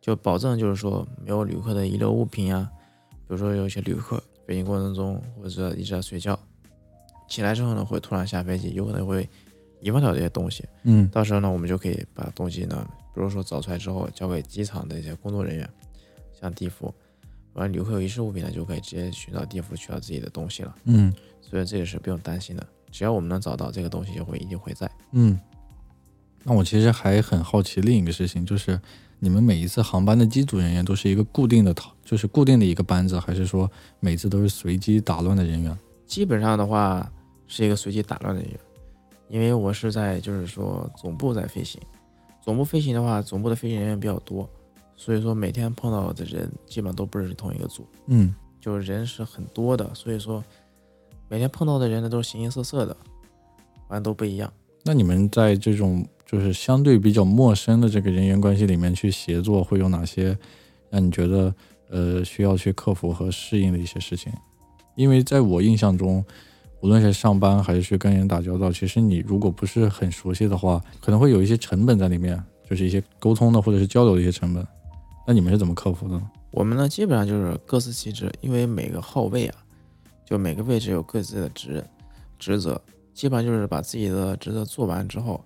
[0.00, 2.70] 就保证就是说没有旅客的遗留物品啊、
[3.10, 6.38] 比如说有一些旅客飞行过程中或者一直在睡觉，
[7.28, 9.28] 起来之后呢会突然下飞机，有可能会
[9.80, 11.08] 遗忘掉这些东西，嗯。
[11.08, 15.68] 到时候呢我们就可以把东西呢，比如说找出来之后交给机场的一些工作人员，
[16.32, 16.94] 像地服，
[17.54, 21.12] 完了旅客有遗失物品呢就可以直接寻找地服取到自己的东西了，嗯。
[21.42, 24.88] 所以这也是不用担心的，只要我们能找到这个东西就会一定会在。
[25.10, 25.36] 嗯。
[26.44, 28.80] 那我其实还很好奇另一个事情，就是
[29.18, 33.68] 你们每一次航班的机组人员都是一个固定的套，就是固定的一个班子，还是说
[33.98, 35.76] 每次都是随机打乱的人员？
[36.06, 37.10] 基本上的话
[37.48, 38.60] 是一个随机打乱的人员，
[39.28, 41.80] 因为我是在就是说总部在飞行，
[42.40, 44.48] 总部飞行的话，总部的飞行人员比较多，
[44.94, 50.44] 所以说每天碰到的人基本上都不是同一个组，嗯就是人是很多的，所以说
[51.28, 52.96] 每天碰到的人呢都是形形色色的，
[53.88, 54.52] 反正都不一样。
[54.84, 60.36] 那你们在这种就是相对比较陌生的这个人员关系里面去协作，会有哪些
[60.90, 61.54] 让你觉得
[61.88, 64.32] 呃需要去克服和适应的一些事情？
[64.94, 66.24] 因为在我印象中，
[66.80, 74.64] 无论是上班还是去跟人打交道，其实你如果不是很熟悉的话，可能会有一些成本在里面，就是一些沟通的或者是交流的一些成本。
[75.26, 76.30] 那你们是怎么克服的呢？
[76.50, 79.63] 我们呢基本上就是各司其职，因为每个号位啊，
[80.24, 81.90] 就每个位置有各自的职任
[82.38, 82.80] 职责，
[83.12, 85.42] 基本上就是把自己的职责做完之后，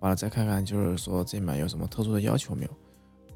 [0.00, 2.70] 完了再看看就是说这里面有什么特殊的要求没有。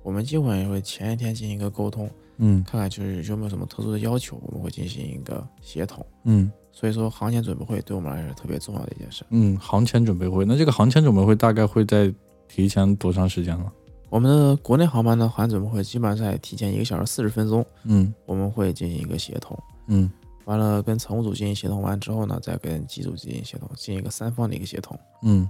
[0.03, 6.05] 我们基本上也会前一天进行一个沟通，嗯看看就是有没有什么特殊的要求，我们会进行一个协同。
[6.25, 9.25] 嗯所以说，航前准备会对我们来说是特别重要的一件事。
[9.31, 12.13] 嗯，航前准备会，那这个航前准备会大概会在
[12.49, 13.71] 提前多长时间呢？
[14.11, 19.57] 我们的国内航班的航前准备会基本上在提前一个小时四十分钟，嗯我们会进行一个协同。
[19.87, 20.11] 嗯
[20.45, 24.99] 完了跟乘务组进行协同完之后呢，再跟机组进行协同，进行一个三方的一个协同。
[25.23, 25.49] 嗯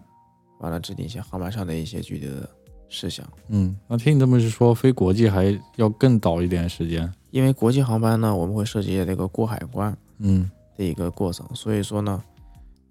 [0.61, 2.49] 完了制定一些航班上的一些具体的
[2.89, 3.27] 事项。
[3.49, 7.13] 嗯，那听你这么一说，飞国际还要更早一点时间？
[7.33, 12.23] 因为国际航班呢，我们会涉及这个过海关嗯的一个过程，所以说呢，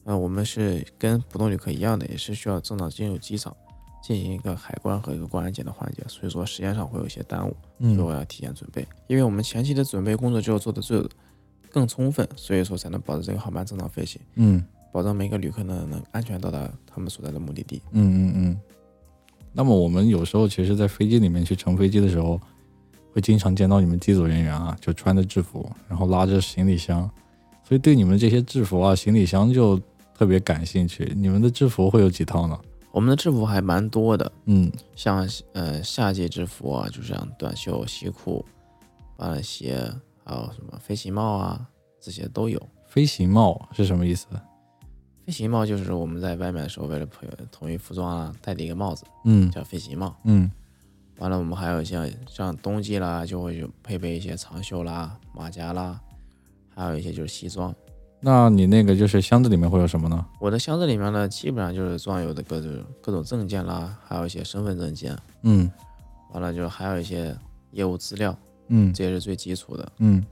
[0.03, 3.55] 呃，我们是跟普通旅客一样的，也是需要正常进入机场
[4.03, 8.85] 进行一个海关和一个过安检的环节，所以说时间上会有一些耽误，所以我嗯要提前准备。
[9.07, 11.01] 因为我们前期的准备工作就要做的最
[11.73, 17.81] 更充分，所以说才能保证这个航班正常飞行，嗯保证每个旅客呢能安全到达他们所在的目的地。
[17.91, 18.59] 嗯嗯嗯。
[19.51, 22.39] 那么我们有时候其实，在飞机里面去乘飞机的时候，
[23.11, 27.09] 会经常见到你们机组人员啊，就穿着制服，然后拉着行李箱，
[27.67, 29.79] 所以对你们这些制服啊、行李箱就
[30.15, 31.11] 特别感兴趣。
[31.15, 32.59] 你们的制服会有几套呢？
[32.91, 38.45] 我们的制服还蛮多的，嗯像呃夏季制服啊，就像短袖、西裤，
[39.17, 39.87] 完了鞋，
[40.23, 41.67] 还有什么飞行帽啊，
[41.99, 42.61] 这些都有。
[42.87, 44.27] 飞行帽是什么意思？
[45.25, 50.15] 飞行帽就是我们在外面的时候为了配统一服装啊戴的一个帽子，嗯叫飞行帽。
[50.25, 50.51] 嗯
[51.19, 55.99] 完了，我们还有一些像冬季啦，就会有配备一些长袖啦、马甲啦，
[56.75, 57.73] 还有一些就是西装。
[58.19, 60.25] 那你那个就是箱子里面会有什么呢？
[60.39, 65.17] 我的箱子里面呢，基本上就是装有的各种各种证件啦，还有一些身份证件。
[65.43, 65.71] 嗯
[66.31, 67.37] 完了就还有一些
[67.71, 68.35] 业务资料，
[68.67, 69.91] 嗯这也是最基础的。
[69.99, 70.23] 嗯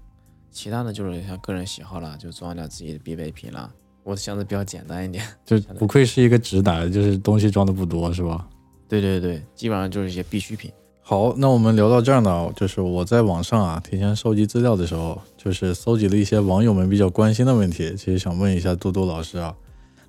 [0.52, 3.72] 其他的就是像个人喜好啦，就装点自己的必备品啦。
[4.04, 5.24] 我想的比较简单一点。
[5.46, 8.48] 就不愧是一个直男，就是东西装的不多是吧？
[8.90, 10.70] 对对对，基本上就是一些必需品。
[11.02, 19.56] 好，那我们聊到这儿呢，就是我在网上啊提前收集资料的时候，就是搜集了一些网友们比较关心的问题，其实想问一下多多老师啊。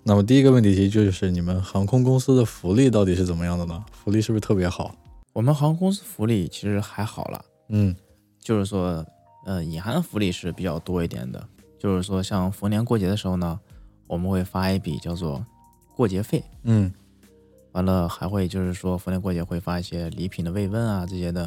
[0.02, 3.84] 那么第一个问题其实就是你们航空公司的福利到底是怎么样的呢？
[3.92, 4.92] 福利是不是特别好？
[5.32, 7.94] 我们航空公司福利其实还好啦，嗯
[8.42, 9.06] 就是说，
[9.46, 11.48] 呃，隐含福利是比较多一点的。
[11.78, 13.58] 就是说，像逢年过节的时候呢，
[14.06, 15.44] 我们会发一笔叫做
[15.96, 16.92] 过节费，嗯
[17.72, 21.46] 完了还会就是说逢年过节会发一些礼品的慰问啊这些的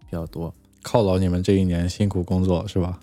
[0.00, 0.54] 比较多。
[0.84, 3.00] 犒劳你们这一年辛苦工作是吧？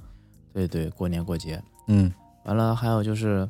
[0.53, 2.11] 对对，过年过节，嗯
[2.45, 3.47] 完了还有就是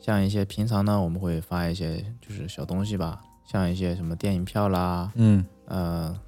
[0.00, 6.18] 像一些平常呢，我们会发一些就是小东西吧，像一些什么电影票啦，嗯呃，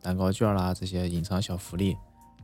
[0.00, 1.96] 蛋糕券啦这些隐藏小福利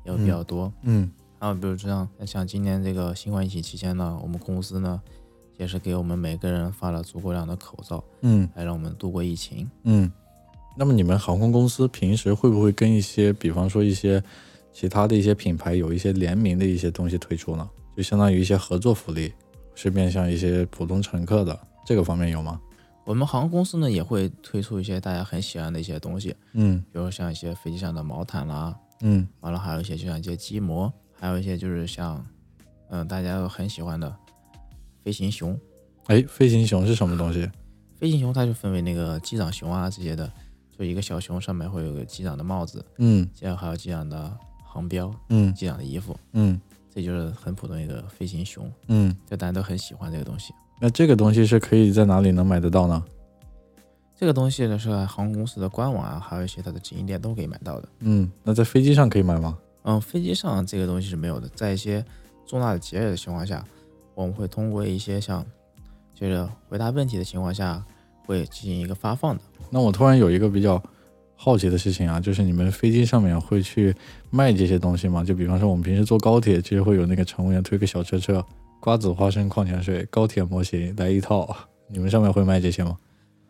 [0.05, 0.73] 也有比较多。
[0.83, 5.01] 嗯还有比如像像今年这个新冠疫情期间呢，我们公司呢
[5.59, 9.69] 也是给我们每个人发了足够量的口罩，嗯来让我们度过疫情。
[9.83, 10.11] 嗯。
[10.77, 14.21] 那么你们航空公司平时会不会跟一些，比方说一些
[14.73, 17.71] 其他的一些品牌有一些联名的一些东西推出呢？
[17.97, 19.33] 就相当于一些合作福利，
[19.77, 22.61] 是面向一些普通乘客的，这个方面有吗？
[23.05, 28.75] 我们航空公司呢也会推出一些大家很喜欢的一些东西，嗯比如像一些飞机上的毛毯啦，
[29.07, 32.25] 嗯完了还有一些就像一些机模，还有一些就是像
[32.89, 34.15] 嗯、大家都很喜欢的
[35.03, 35.59] 飞行熊。
[36.07, 37.51] 哎，飞行熊是什么东西？
[37.97, 40.31] 飞行熊它就分为那个机长熊啊这些的，
[40.77, 46.61] 就一个小熊上面会有个机长的帽子，嗯这样还有机长的航标、嗯机长的衣服，嗯
[46.95, 49.15] 这就是很普通一个飞行熊，嗯。
[49.27, 50.53] 这大家都很喜欢这个东西。
[50.81, 53.03] 那这个东西是可以在哪里能买得到呢？
[54.19, 57.89] 这个东西呢是在航空公司的官网啊，还有一些它的直营店都可以买到的。
[58.01, 59.59] 嗯，那在飞机上可以买吗？
[59.83, 62.05] 嗯，飞机上这个东西是没有的，在一些
[62.47, 63.65] 重大的节日的情况下，
[64.15, 65.45] 我们会通过一些像
[66.15, 67.85] 就是回答问题的情况下，
[68.25, 69.43] 会进行一个发放的。
[69.69, 70.81] 那我突然有一个比较
[71.35, 73.95] 好奇的事情啊，就是你们飞机上面会去
[74.31, 75.25] 卖这些东西吗？
[75.25, 78.43] 就比方说我们平时坐高铁，其实会有那个乘务员推个小车车，
[78.81, 81.55] 瓜子、花生、矿泉水、高铁模型来一套，
[81.89, 82.97] 你们上面会卖这些吗？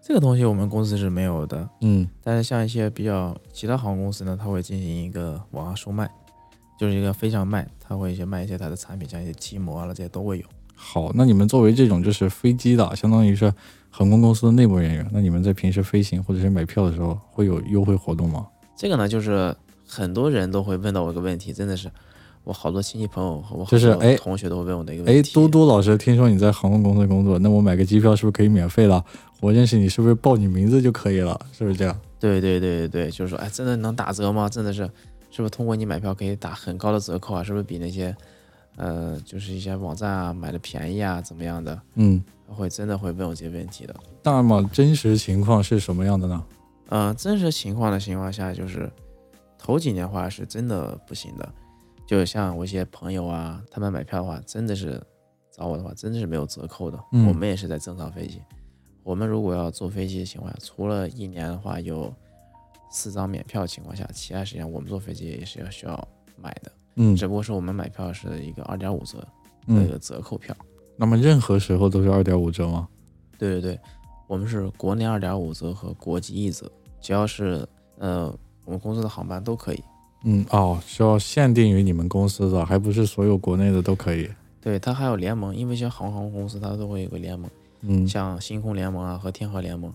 [0.07, 6.11] 这个东西我们公司是没有的，嗯但是像一些比较其他航空公司呢，它会进行一个网上售卖，
[6.79, 10.45] 就是一个飞常卖，它会一些卖一些它的产品，像一些机模啊这些都会有。
[10.75, 13.51] 好，那你们作为这种就是飞机的，相当于是
[13.89, 18.47] 航空公司的内部人员，那你们在平时飞行或者是买票的时候会有优惠活动吗？
[18.77, 19.57] 这个呢，就是
[19.89, 21.91] 很多人都会问到我一个问题，真的是
[22.43, 25.33] 我好多亲戚朋友和我就是哎同学都会问我的一个问题哎，题。
[25.33, 29.03] 嘟嘟老师，听说你在航空公司工作，那我买个机票是不是可以免费了？
[29.45, 31.39] 我认识你，是不是报你名字就可以了？
[31.53, 31.95] 是不是这样？
[32.19, 34.49] 对对对对对，就是说，哎，真的能打折吗？
[34.49, 34.91] 真的是，
[35.31, 37.43] 是不是通过你买票可以打很高的折扣啊？
[37.45, 38.17] 是不是比那些，
[38.77, 41.79] 呃，就是一些网站啊买的便宜啊，怎么样的？
[41.97, 43.95] 嗯，会真的会问我这些问题的。
[44.23, 46.43] 那么真实情况是什么样的呢？
[46.89, 48.91] 嗯、真实情况的情况下，就是
[49.59, 51.47] 头几年的话是真的不行的，
[52.07, 54.99] 就像我一些朋友啊，他们买票的话，真的是
[55.55, 56.99] 找我的话，真的是没有折扣的。
[57.13, 58.41] 嗯我们也是在正常飞机，
[59.05, 62.13] 我们如果要坐飞机的情况下，除了一年的话有
[62.91, 66.09] 四张免票的情况下，其他时间我们坐飞机也是要需要
[66.41, 69.29] 买的，嗯只不过是我们买票是一个二点五折的
[69.67, 70.57] 一嗯，个折扣票。
[70.97, 72.89] 那么任何时候都是二点五折吗？
[73.39, 73.81] 对对对，
[74.27, 77.67] 我们是国内二点五折和国际一折，只要是
[77.99, 78.35] 呃
[78.65, 79.83] 我们公司的航班都可以。
[80.23, 84.27] 嗯，哦，需要限定于你们公司的，还不是所有国内的都可以。
[84.61, 87.51] 对，它还有联盟，因为像航空公司它都会有个联盟，
[87.87, 89.93] 嗯像星空联盟啊和天河联盟，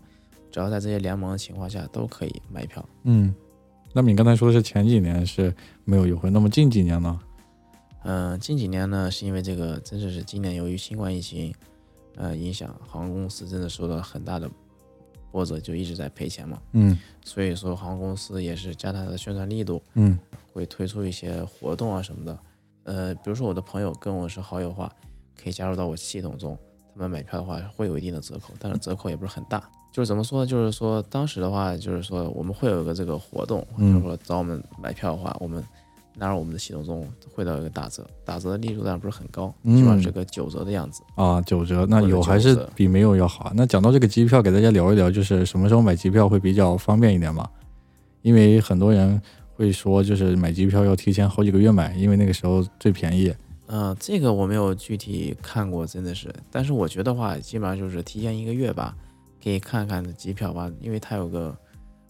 [0.51, 2.83] 只要在这些联盟的情况下都可以买票。
[3.03, 3.33] 嗯，
[3.93, 5.53] 那么你刚才说的是前几年是
[5.85, 7.19] 没有优惠，那么近几年呢？
[8.03, 11.53] 嗯、近几年呢，是因为这个真的是今年由于新冠疫情，
[12.15, 14.49] 呃影响，航空公司真的受到了很大的
[15.31, 16.61] 波折，就一直在赔钱嘛。
[16.71, 20.17] 嗯所以说航空公司也是加大它的宣传力度，嗯
[20.53, 22.39] 会推出一些活动啊什么的。
[22.83, 24.91] 呃，比如说我的朋友跟我是好友的话，
[25.35, 26.57] 可以加入到我系统中，
[26.99, 29.63] 他们买票的话会有一定的折扣，但是折扣也不是很大。
[29.91, 30.45] 就是怎么说呢？
[30.45, 35.63] 就是说当时的话，就是说我们会有一个这个活动，嗯就是说找我们买票的话，我们
[36.15, 41.01] 纳入我们的系统中会到一个打折，打折的力度当然不是很高，嗯基本上是个九折的样子。
[41.15, 43.51] 啊，九折，那有还是比没有要好。
[43.55, 47.49] 那讲到这个机票，给大家聊一聊，就是什么时候买机票会比较方便一点嘛？
[48.21, 49.19] 因为很多人
[49.55, 53.33] 会说，就是买机票要提前好几个月买，因为那个时候最便宜。
[53.71, 58.95] 嗯、这个我没有具体看过，真的是，但是我觉得话，基本上就是提前一个月吧，
[59.43, 61.55] 可以看看机票吧，因为它有个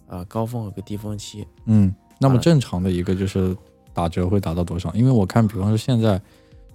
[0.08, 1.46] 呃高峰和个低峰期。
[1.66, 3.56] 嗯那么正常的一个就是
[3.94, 4.94] 打折会打到多少？
[4.94, 6.22] 因为我看，比方说现在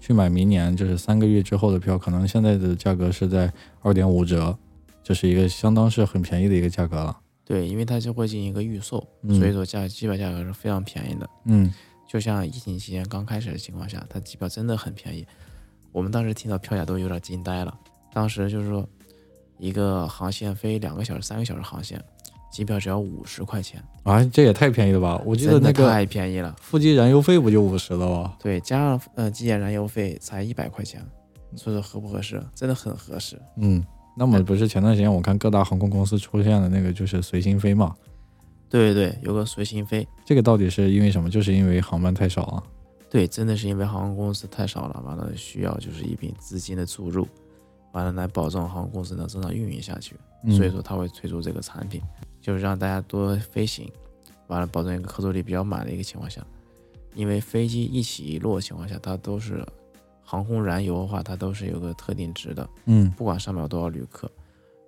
[0.00, 4.56] 去买明年就是三个月之后的票，可能现在的价格是在二点五折，
[5.02, 7.16] 这是一个相当是很便宜的一个价格了。
[7.44, 11.28] 对，因为它就会进行一个预售，嗯所以说价基本价格是非常便宜的。
[11.44, 11.72] 嗯
[12.14, 15.26] 就像疫情期间刚开始的情况下，它机票真的很便宜。
[15.90, 17.76] 我们当时听到票价都有点惊呆了。
[18.12, 18.88] 当时就是说，
[19.58, 22.00] 一个航线飞两个小时、三个小时航线，
[22.52, 25.20] 机票只要五十块钱，啊，这也太便宜了吧！
[25.26, 26.54] 我记得那个太便宜了。
[26.60, 28.36] 腹肌燃油费不就五十了吗？
[28.40, 31.04] 对，加上呃机检燃油费才一百块钱，
[31.56, 32.40] 所以说合不合适？
[32.54, 33.36] 真的很合适。
[33.56, 33.84] 嗯，
[34.16, 37.92] 那么不是前段时间我看各大航空公司出现了那个就是随心飞嘛？
[38.74, 40.06] 对对对，有个随心飞。
[40.24, 41.30] 这个到底是因为什么？
[41.30, 42.62] 就是因为航班太少啊。
[43.08, 47.28] 对，真的是因为航空公司太少了，完了需要就是一笔资金的注入，
[47.92, 50.16] 完了来保证航空公司能正常运营下去。
[50.42, 52.02] 嗯所以说他会推出这个产品，
[52.40, 53.88] 就是让大家多飞行，
[54.48, 56.44] 完了保证一个客座率比较满的一个情况下，
[57.14, 59.64] 因为飞机一起一落的情况下，它都是
[60.24, 64.28] 航空燃油的话，它都是有个特定值的，嗯不管上面有多少旅客，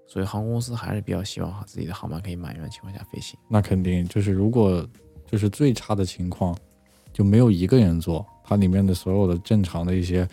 [0.06, 3.38] 所以航空公司还是比较希望自己的航班可以满员的情况下飞行。
[3.48, 4.86] 那肯定就是如果
[5.30, 6.56] 就是最差的情况，
[7.12, 10.26] 就没有一个人坐，它里面的所有的正常的一些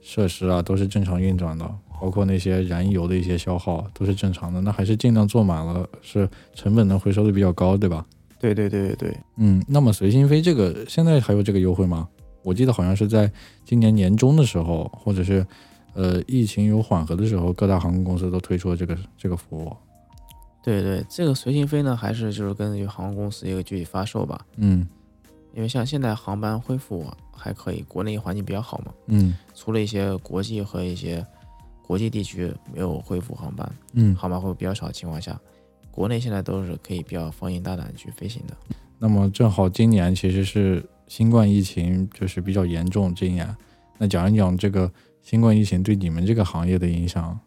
[0.00, 1.64] 设施啊都是正常运转的，
[2.00, 4.60] 包括那些燃油的一些消耗都是正常的。
[4.60, 8.04] 那还是尽量坐满了，是成本能回收的比较高，对吧？
[8.40, 12.08] 对对对对对，嗯，那么随心飞这个现在还有这个优惠吗？
[12.42, 13.30] 我记得好像是在
[13.66, 15.46] 今年年中的时候，或者是
[15.94, 19.76] 呃疫情有缓和的时候，各大航空公司都推出了这个这个服务。
[20.62, 24.44] 对对，这个随心飞呢，还是就是根据航空公司一个具体发售吧。
[24.56, 24.86] 嗯
[25.52, 31.26] 因为像现在航班恢复还可以，国内环境比较好嘛，嗯除了一些国际和一些
[31.86, 34.14] 国际地区没有恢复航班，嗯。
[34.14, 35.40] 航班会比较少的情况下，
[35.90, 38.54] 国内现在都是可以比较放心大胆去飞行的。
[38.98, 43.56] 那么正好今年其实是新冠疫情就是比较严重，这一年，
[43.98, 44.92] 那讲一讲这个
[45.22, 47.38] 新冠疫情对你们这个行业的影响。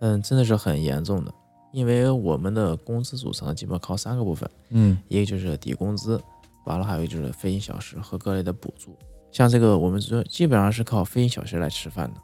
[0.00, 1.34] 嗯，真的是很严重的，
[1.72, 6.20] 因为我们的工资组成基本靠三个部分，嗯一个就是底工资，
[6.64, 8.96] 完了还有就是飞行小时和各类的补助。
[9.30, 12.20] 像这个我们就基本上是靠飞行小时来吃饭的。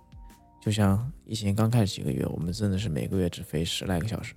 [0.61, 4.34] 就像疫情刚开始几个月，我们真的是每个月只飞十来个小时，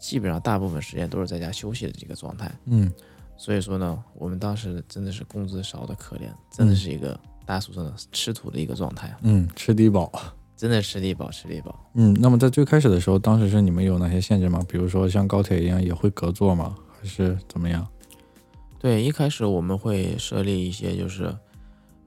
[0.00, 2.50] 基本上大部分时间都是在家休息的这个状态。
[2.64, 2.92] 嗯
[3.36, 10.12] 所以说呢，我们当时真的是工资少的可怜，真的是一个大家俗称的吃土的一个状态啊，嗯，吃低保。
[10.54, 11.74] 真的吃低保，吃低保。
[11.94, 14.62] 嗯，那么在最开始的时候，当时是你们有哪些限制吗？
[14.68, 16.76] 比如说像高铁一样也会隔座吗？
[17.00, 17.88] 还是怎么样？
[18.78, 21.34] 对，一开始我们会设立一些就是，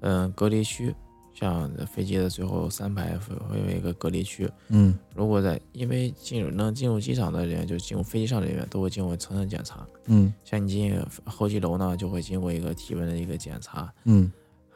[0.02, 0.94] 嗯、隔离区，
[1.34, 4.48] 像飞机的最后三排会会有一个隔离区。
[4.68, 9.88] 嗯如果在因为进入能进入机场的人员，就进入飞机上的人员都会经过层层检查。
[10.06, 14.32] 嗯像你进候机楼呢，就会经过一个体温的一个检查，嗯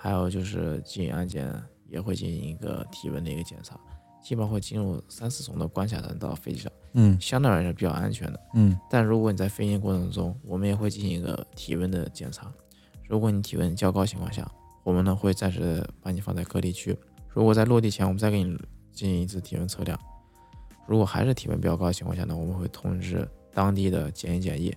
[0.06, 1.52] 还有就是进安检
[1.90, 3.76] 也会进行一个体温的一个检查，
[4.22, 8.40] 基本上会进入三四重的关卡才能到飞机上，嗯相对而言是比较安全的。
[8.54, 12.54] 嗯但如果你在飞行过程中，我们也会进行一个体温的检查。
[13.10, 14.48] 如果你体温较高情况下，
[14.84, 16.96] 我们呢会暂时把你放在隔离区。
[17.28, 18.56] 如果在落地前，我们再给你
[18.94, 20.00] 进行一次体温测量。
[20.86, 24.72] 如果还是体温比较高的情况下呢，我们会通知当地的检疫检疫，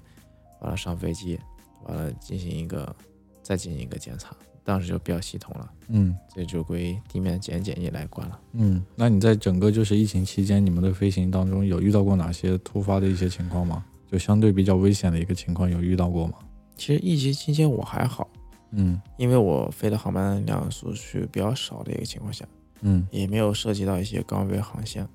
[0.63, 1.39] 完了上飞机，
[1.85, 2.97] 完了进行一个
[3.43, 4.35] 再进行一个检查，
[4.69, 8.39] 当时就比较系统了，嗯这就归地面检疫检疫来管了。
[8.53, 8.85] 嗯。
[8.95, 13.83] 那你在整个就是疫情期间，你们的飞行当中有遇到过哪些突发的一些情况吗？
[14.13, 16.35] 就相对比较危险的一个情况有遇到过吗？
[16.77, 18.29] 其实疫情期间我还好，
[18.73, 22.45] 嗯因为我飞的航班量数是比较少的一个情况下。
[22.83, 25.09] 嗯也没有涉及到一些高危航线，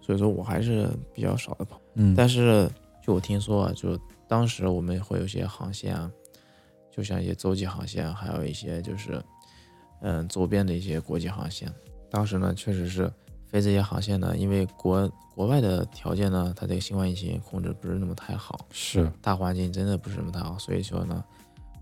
[0.00, 1.78] 所以说我还是比较少的跑。
[1.96, 2.66] 嗯，但是
[3.04, 6.10] 就我听说啊，就当时我们会有些航线啊，
[6.96, 9.22] 就像一些洲际航线，还有一些就是
[10.00, 11.70] 嗯周边的一些国际航线。
[12.10, 13.12] 当时呢，确实是
[13.46, 21.22] 飞这些航线呢，因为国国外的条件呢，它这个新冠疫情控制不是那么太好，是大环境真的不是那么太好，所以说呢，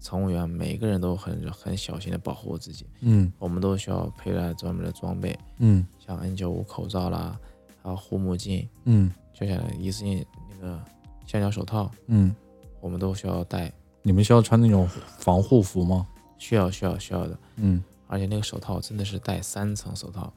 [0.00, 5.38] 乘务员每个人都很很小心的保护自己，嗯我们都需要佩戴专门的装备。
[5.58, 7.38] 嗯像 N95 口罩啦，
[7.82, 10.82] 还有护目镜，嗯就像一次性那个
[11.26, 12.34] 橡胶手套，嗯。
[12.80, 13.72] 我们都需要戴，
[14.06, 14.88] 你们需要穿那种
[15.18, 16.06] 防护服吗？
[16.38, 17.36] 需要需要需要的。
[17.56, 20.32] 嗯而且那个手套真的是戴三层手套，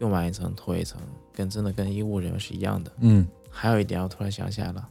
[0.00, 1.00] 用完一层脱一层，
[1.32, 2.92] 跟真的跟医务人员是一样的。
[2.98, 4.86] 嗯还有一点，我突然想起来了，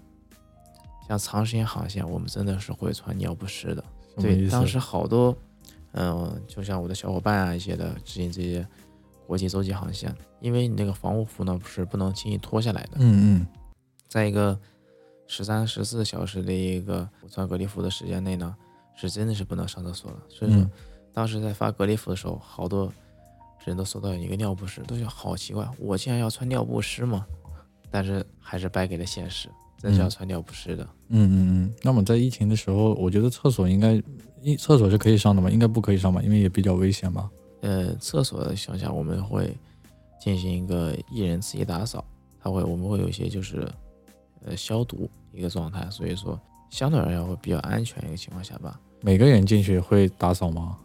[1.08, 3.84] 像长时间航线，我们真的是会穿尿不湿的。
[4.16, 5.36] 对，当时好多，
[5.92, 8.66] 嗯、就像我的小伙伴啊一些的执行这些
[9.28, 12.92] 国际洲际航线，因为你那个防护服呢不是不能轻易脱下来的。
[12.96, 13.48] 嗯嗯
[14.08, 14.58] 再一个
[15.32, 18.54] 十三、十四小时的一个穿隔离服的时间内呢，
[18.98, 20.18] 是真的是不能上厕所了。
[20.28, 20.70] 所以说，嗯
[21.14, 22.92] 当时在发隔离服的时候，好多
[23.64, 27.26] 人都收到一个尿不湿，都觉得好奇怪，我竟然要穿尿不湿吗？
[27.90, 30.84] 但是还是败给了现实，真是要嗯穿尿不湿的。
[31.08, 31.74] 嗯嗯嗯。
[31.82, 34.04] 那么在疫情的时候，我觉得厕所应该，
[34.42, 35.50] 一厕所是可以上的吗？
[35.50, 37.30] 应该不可以上吧，因为也比较危险吧。
[37.62, 39.56] 呃，厕所的情况下，我们会
[40.20, 42.04] 进行一个一人自己打扫，
[42.42, 43.68] 它会我们会有一些就是
[44.46, 48.80] 呃消毒一个状态，所以说相对而言会比较安全一个情况下吧。
[49.02, 50.78] 每个人进去会打扫吗？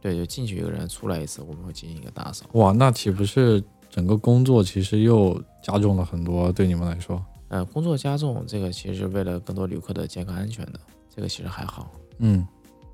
[0.00, 2.46] 对，就进去一个人，出来一次，我们会进行一个打扫。
[2.52, 6.52] 哇，那岂不是整个工作其实又加重了很多？
[6.52, 10.80] 对你们来说，呃，工作加重这个其实是为了更多旅客的健康安全的，
[11.14, 11.90] 这个其实还好。
[12.18, 12.46] 嗯，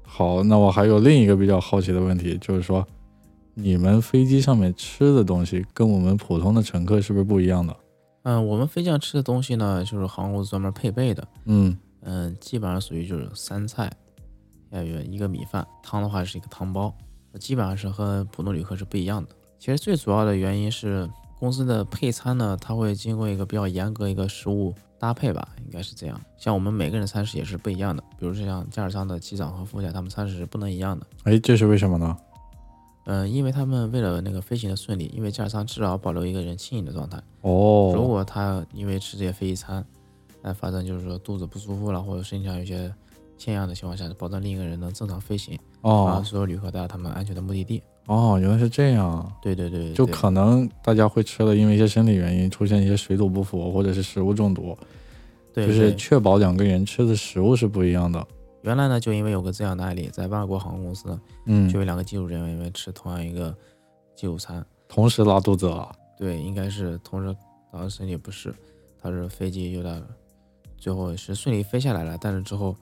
[0.03, 2.87] 好，那我还有另一个比较好奇的问题，就是说，
[3.55, 7.76] 你们飞机上面吃的东西跟我们普通的乘客是不是不一样的？
[8.25, 13.91] 嗯、我们飞机上吃的东西呢，就是航空公司专门配备的，嗯嗯、基本上属于就是三菜，
[14.70, 16.95] 要有一个米饭，汤的话是一个汤包，
[17.41, 19.31] 基本上是和普通旅客是不一样的。
[19.59, 21.09] 其实最主要的原因是
[21.39, 26.20] 公司的配餐呢，它会经过一个比较严格一个食物搭配吧，应该是这样。
[26.37, 31.07] 像我们每个人餐食也是不一样的，比如说像驾驶舱的机长和副驾，他们餐食是不能一样的。
[31.25, 32.16] 哎，这是为什么呢？
[33.05, 37.19] 嗯、因为他们为了那个飞行的顺利，因为驾驶舱至少保留一个人轻饮的状态。
[37.41, 39.85] 哦，如果他因为吃这些飞机餐，
[40.41, 42.93] 那发生就是说肚子不舒服了，或者身体上有些
[43.37, 47.83] 欠氧的情况下，保证另一个人能正常飞行，哦，然后所有旅客带到他们安全的目的地。
[48.07, 54.77] 哦，原来是这样，对对对，就可能大家会吃了，因为一些生理原因出现一些水土不服或者是食物中毒，
[55.53, 58.27] 对，就是确保两个人吃的食物是不一样的。
[58.63, 63.55] 原来呢，就因为有个这样的案例，在外国航空公司，嗯就，有两个机组人员因为吃同样一个
[64.15, 65.91] 机组餐，同时拉肚子了。
[66.17, 67.37] 对，应该是同时
[67.73, 68.55] 导致身体不适，
[69.03, 70.01] 导致飞机有点，
[70.79, 72.77] 最后是顺利飞下来了，但是之后，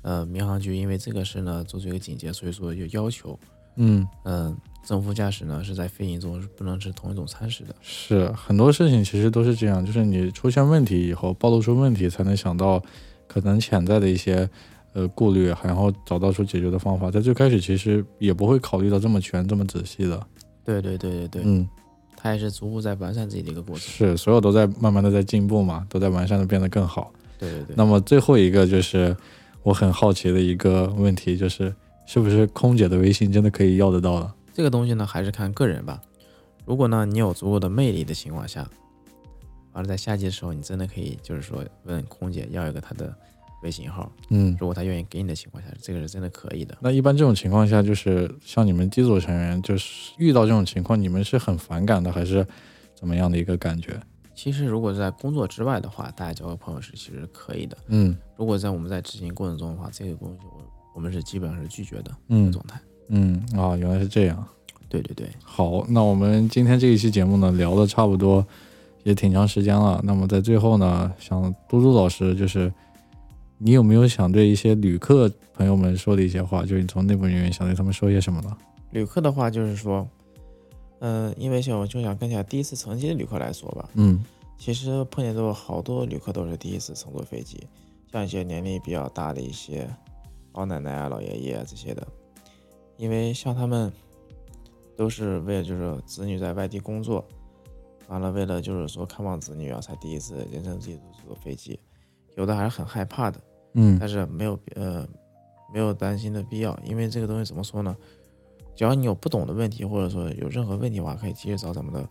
[0.00, 3.38] 呃，民航局因为这个事呢做出一个警戒，所以说有要求，
[3.76, 7.74] 嗯，嗯、正副驾驶呢是在飞行中是不能吃同一种餐食的。
[7.82, 12.82] 是很多事情其实都是这样，就是你出现问题以后，暴露出问题，才能想到
[13.26, 14.48] 可能潜在的一些
[14.94, 17.10] 呃顾虑，然后找到出解决的方法。
[17.10, 20.26] 在最开始其实也不会考虑到这么全、这么仔细的。
[20.64, 21.68] 对对对对对，嗯，
[22.16, 23.80] 他也是逐步在完善自己的一个过程。
[23.80, 27.12] 是，所有都在慢慢的在进步嘛，都在完善的变得更好。
[27.38, 27.76] 对对对。
[27.76, 29.14] 那么最后一个就是
[29.62, 31.74] 我很好奇的一个问题，就是
[32.06, 34.34] 是不是空姐的微信真的可以要得到了？
[34.54, 36.00] 这个东西呢，还是看个人吧。
[36.64, 38.66] 如果呢，你有足够的魅力的情况下，
[39.72, 43.14] 完了在下季的时候，你真的可以就是说问空姐要一个她的
[43.64, 46.78] 微信号，嗯，如果他愿意给你的情况下，这个是真的可以的。
[46.80, 52.46] 那一般这种情况下，就是像你们机组成员，就是遇到这种情况，你们是很反感的，还是
[52.94, 53.98] 怎么样的一个感觉？
[54.34, 57.76] 其实如果是在工作之外的话，大家交个朋友是其实可以的。
[57.88, 60.62] 嗯如果在我们在执行过程中的话，这个东西我
[60.94, 62.80] 我们是基本上是拒绝的嗯状态。
[63.08, 64.46] 嗯啊，原来是这样。
[64.88, 68.46] 对对对，好，那我们今天这一期节目呢，聊的差不多
[69.02, 70.00] 也挺长时间了。
[70.04, 72.72] 那么在最后呢，想嘟嘟老师，就是
[73.58, 76.62] 你有没有想对一些旅客朋友们说的一些话？
[76.62, 78.56] 就是你从内部人员想对他们说些什么呢？
[78.90, 80.06] 旅客的话就是说，
[81.00, 84.24] 嗯、因为像我就想跟下第一次乘机的旅客来说吧，嗯
[84.56, 87.66] 其实碰见都有好多旅客都是第一次乘坐飞机，
[88.12, 89.88] 像一些年龄比较大的一些
[90.52, 92.06] 老奶奶啊、老爷爷啊这些的，
[92.96, 93.92] 因为像他们
[94.96, 97.26] 都是为了就是子女在外地工作，
[98.06, 101.78] 完了为了就是说看望子女啊，才第一次人生第一次坐飞机，
[102.36, 103.40] 有的还是很害怕的，
[103.74, 105.06] 嗯但是没有呃
[105.72, 107.96] 没有担心的必要，因为这个东西怎么说呢？
[108.76, 112.08] 只要你有不懂的问题，或者说有任何问题的话，可以及时找咱们的，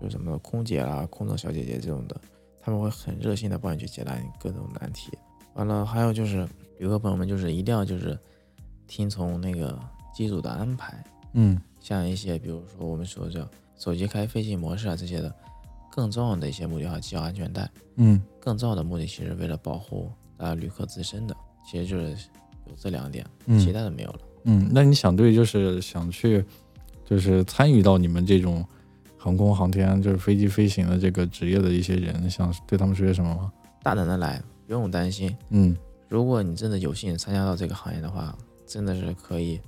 [0.00, 2.20] 就是什么空姐啦、空乘小姐姐这种的，
[2.60, 5.16] 他们会很热心的帮你去解答你各种难题。
[5.54, 6.48] 完了，还有就是
[6.78, 8.18] 旅客朋友们，就是一定要就是
[8.88, 9.78] 听从那个
[10.12, 11.04] 机组的安排，
[11.34, 15.32] 嗯像一些比如说我们说叫手机开飞行模式啊这些的，
[15.94, 17.70] 更重要的一些目的要系好安全带。
[17.96, 21.36] 嗯更重要的目的其实为了保护大家旅客自身的，
[21.70, 22.10] 其实就是
[22.66, 24.18] 有这两点，嗯其他的没有了。
[24.44, 26.42] 嗯，那你想对就是想去
[27.04, 28.64] 就是参与到你们这种
[29.18, 33.52] 航空航天就是飞机飞行的这个职业的一些人，想对他们说些什么吗？
[33.82, 35.36] 大胆的来，不用担心。
[35.50, 35.76] 嗯
[36.08, 38.36] 如果你真的有幸参加到这个行业的话，
[38.66, 39.60] 真的是可以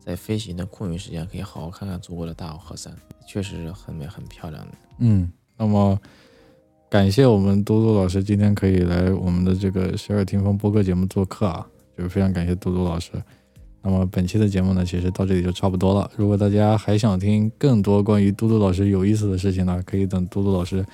[0.00, 2.96] 在飞行的空余时间可以好好看看祖国的大好河山，
[3.26, 4.72] 确实是很美很漂亮的。
[4.98, 5.30] 嗯，
[5.62, 5.96] 那么
[6.90, 11.64] 感谢我们多多老师今天可以来我们的这个十二听风播客节目做客啊，
[11.96, 13.12] 就是非常感谢多多老师。
[13.80, 16.10] 那么本期的节目呢，其实到这里就差不多了。
[16.16, 20.84] 如果大家还想听更多关于嘟嘟老师有意思的事情呢，可以等嘟嘟老师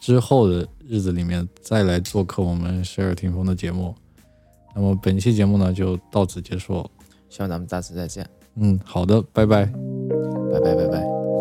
[0.00, 3.94] 之后的日子里面再来做客我们十二听风的节目。
[4.74, 6.90] 那么本期节目呢就到此结束。
[7.28, 9.66] 希望咱们下次再见，嗯，好的，拜拜。
[10.50, 11.33] 拜拜拜拜。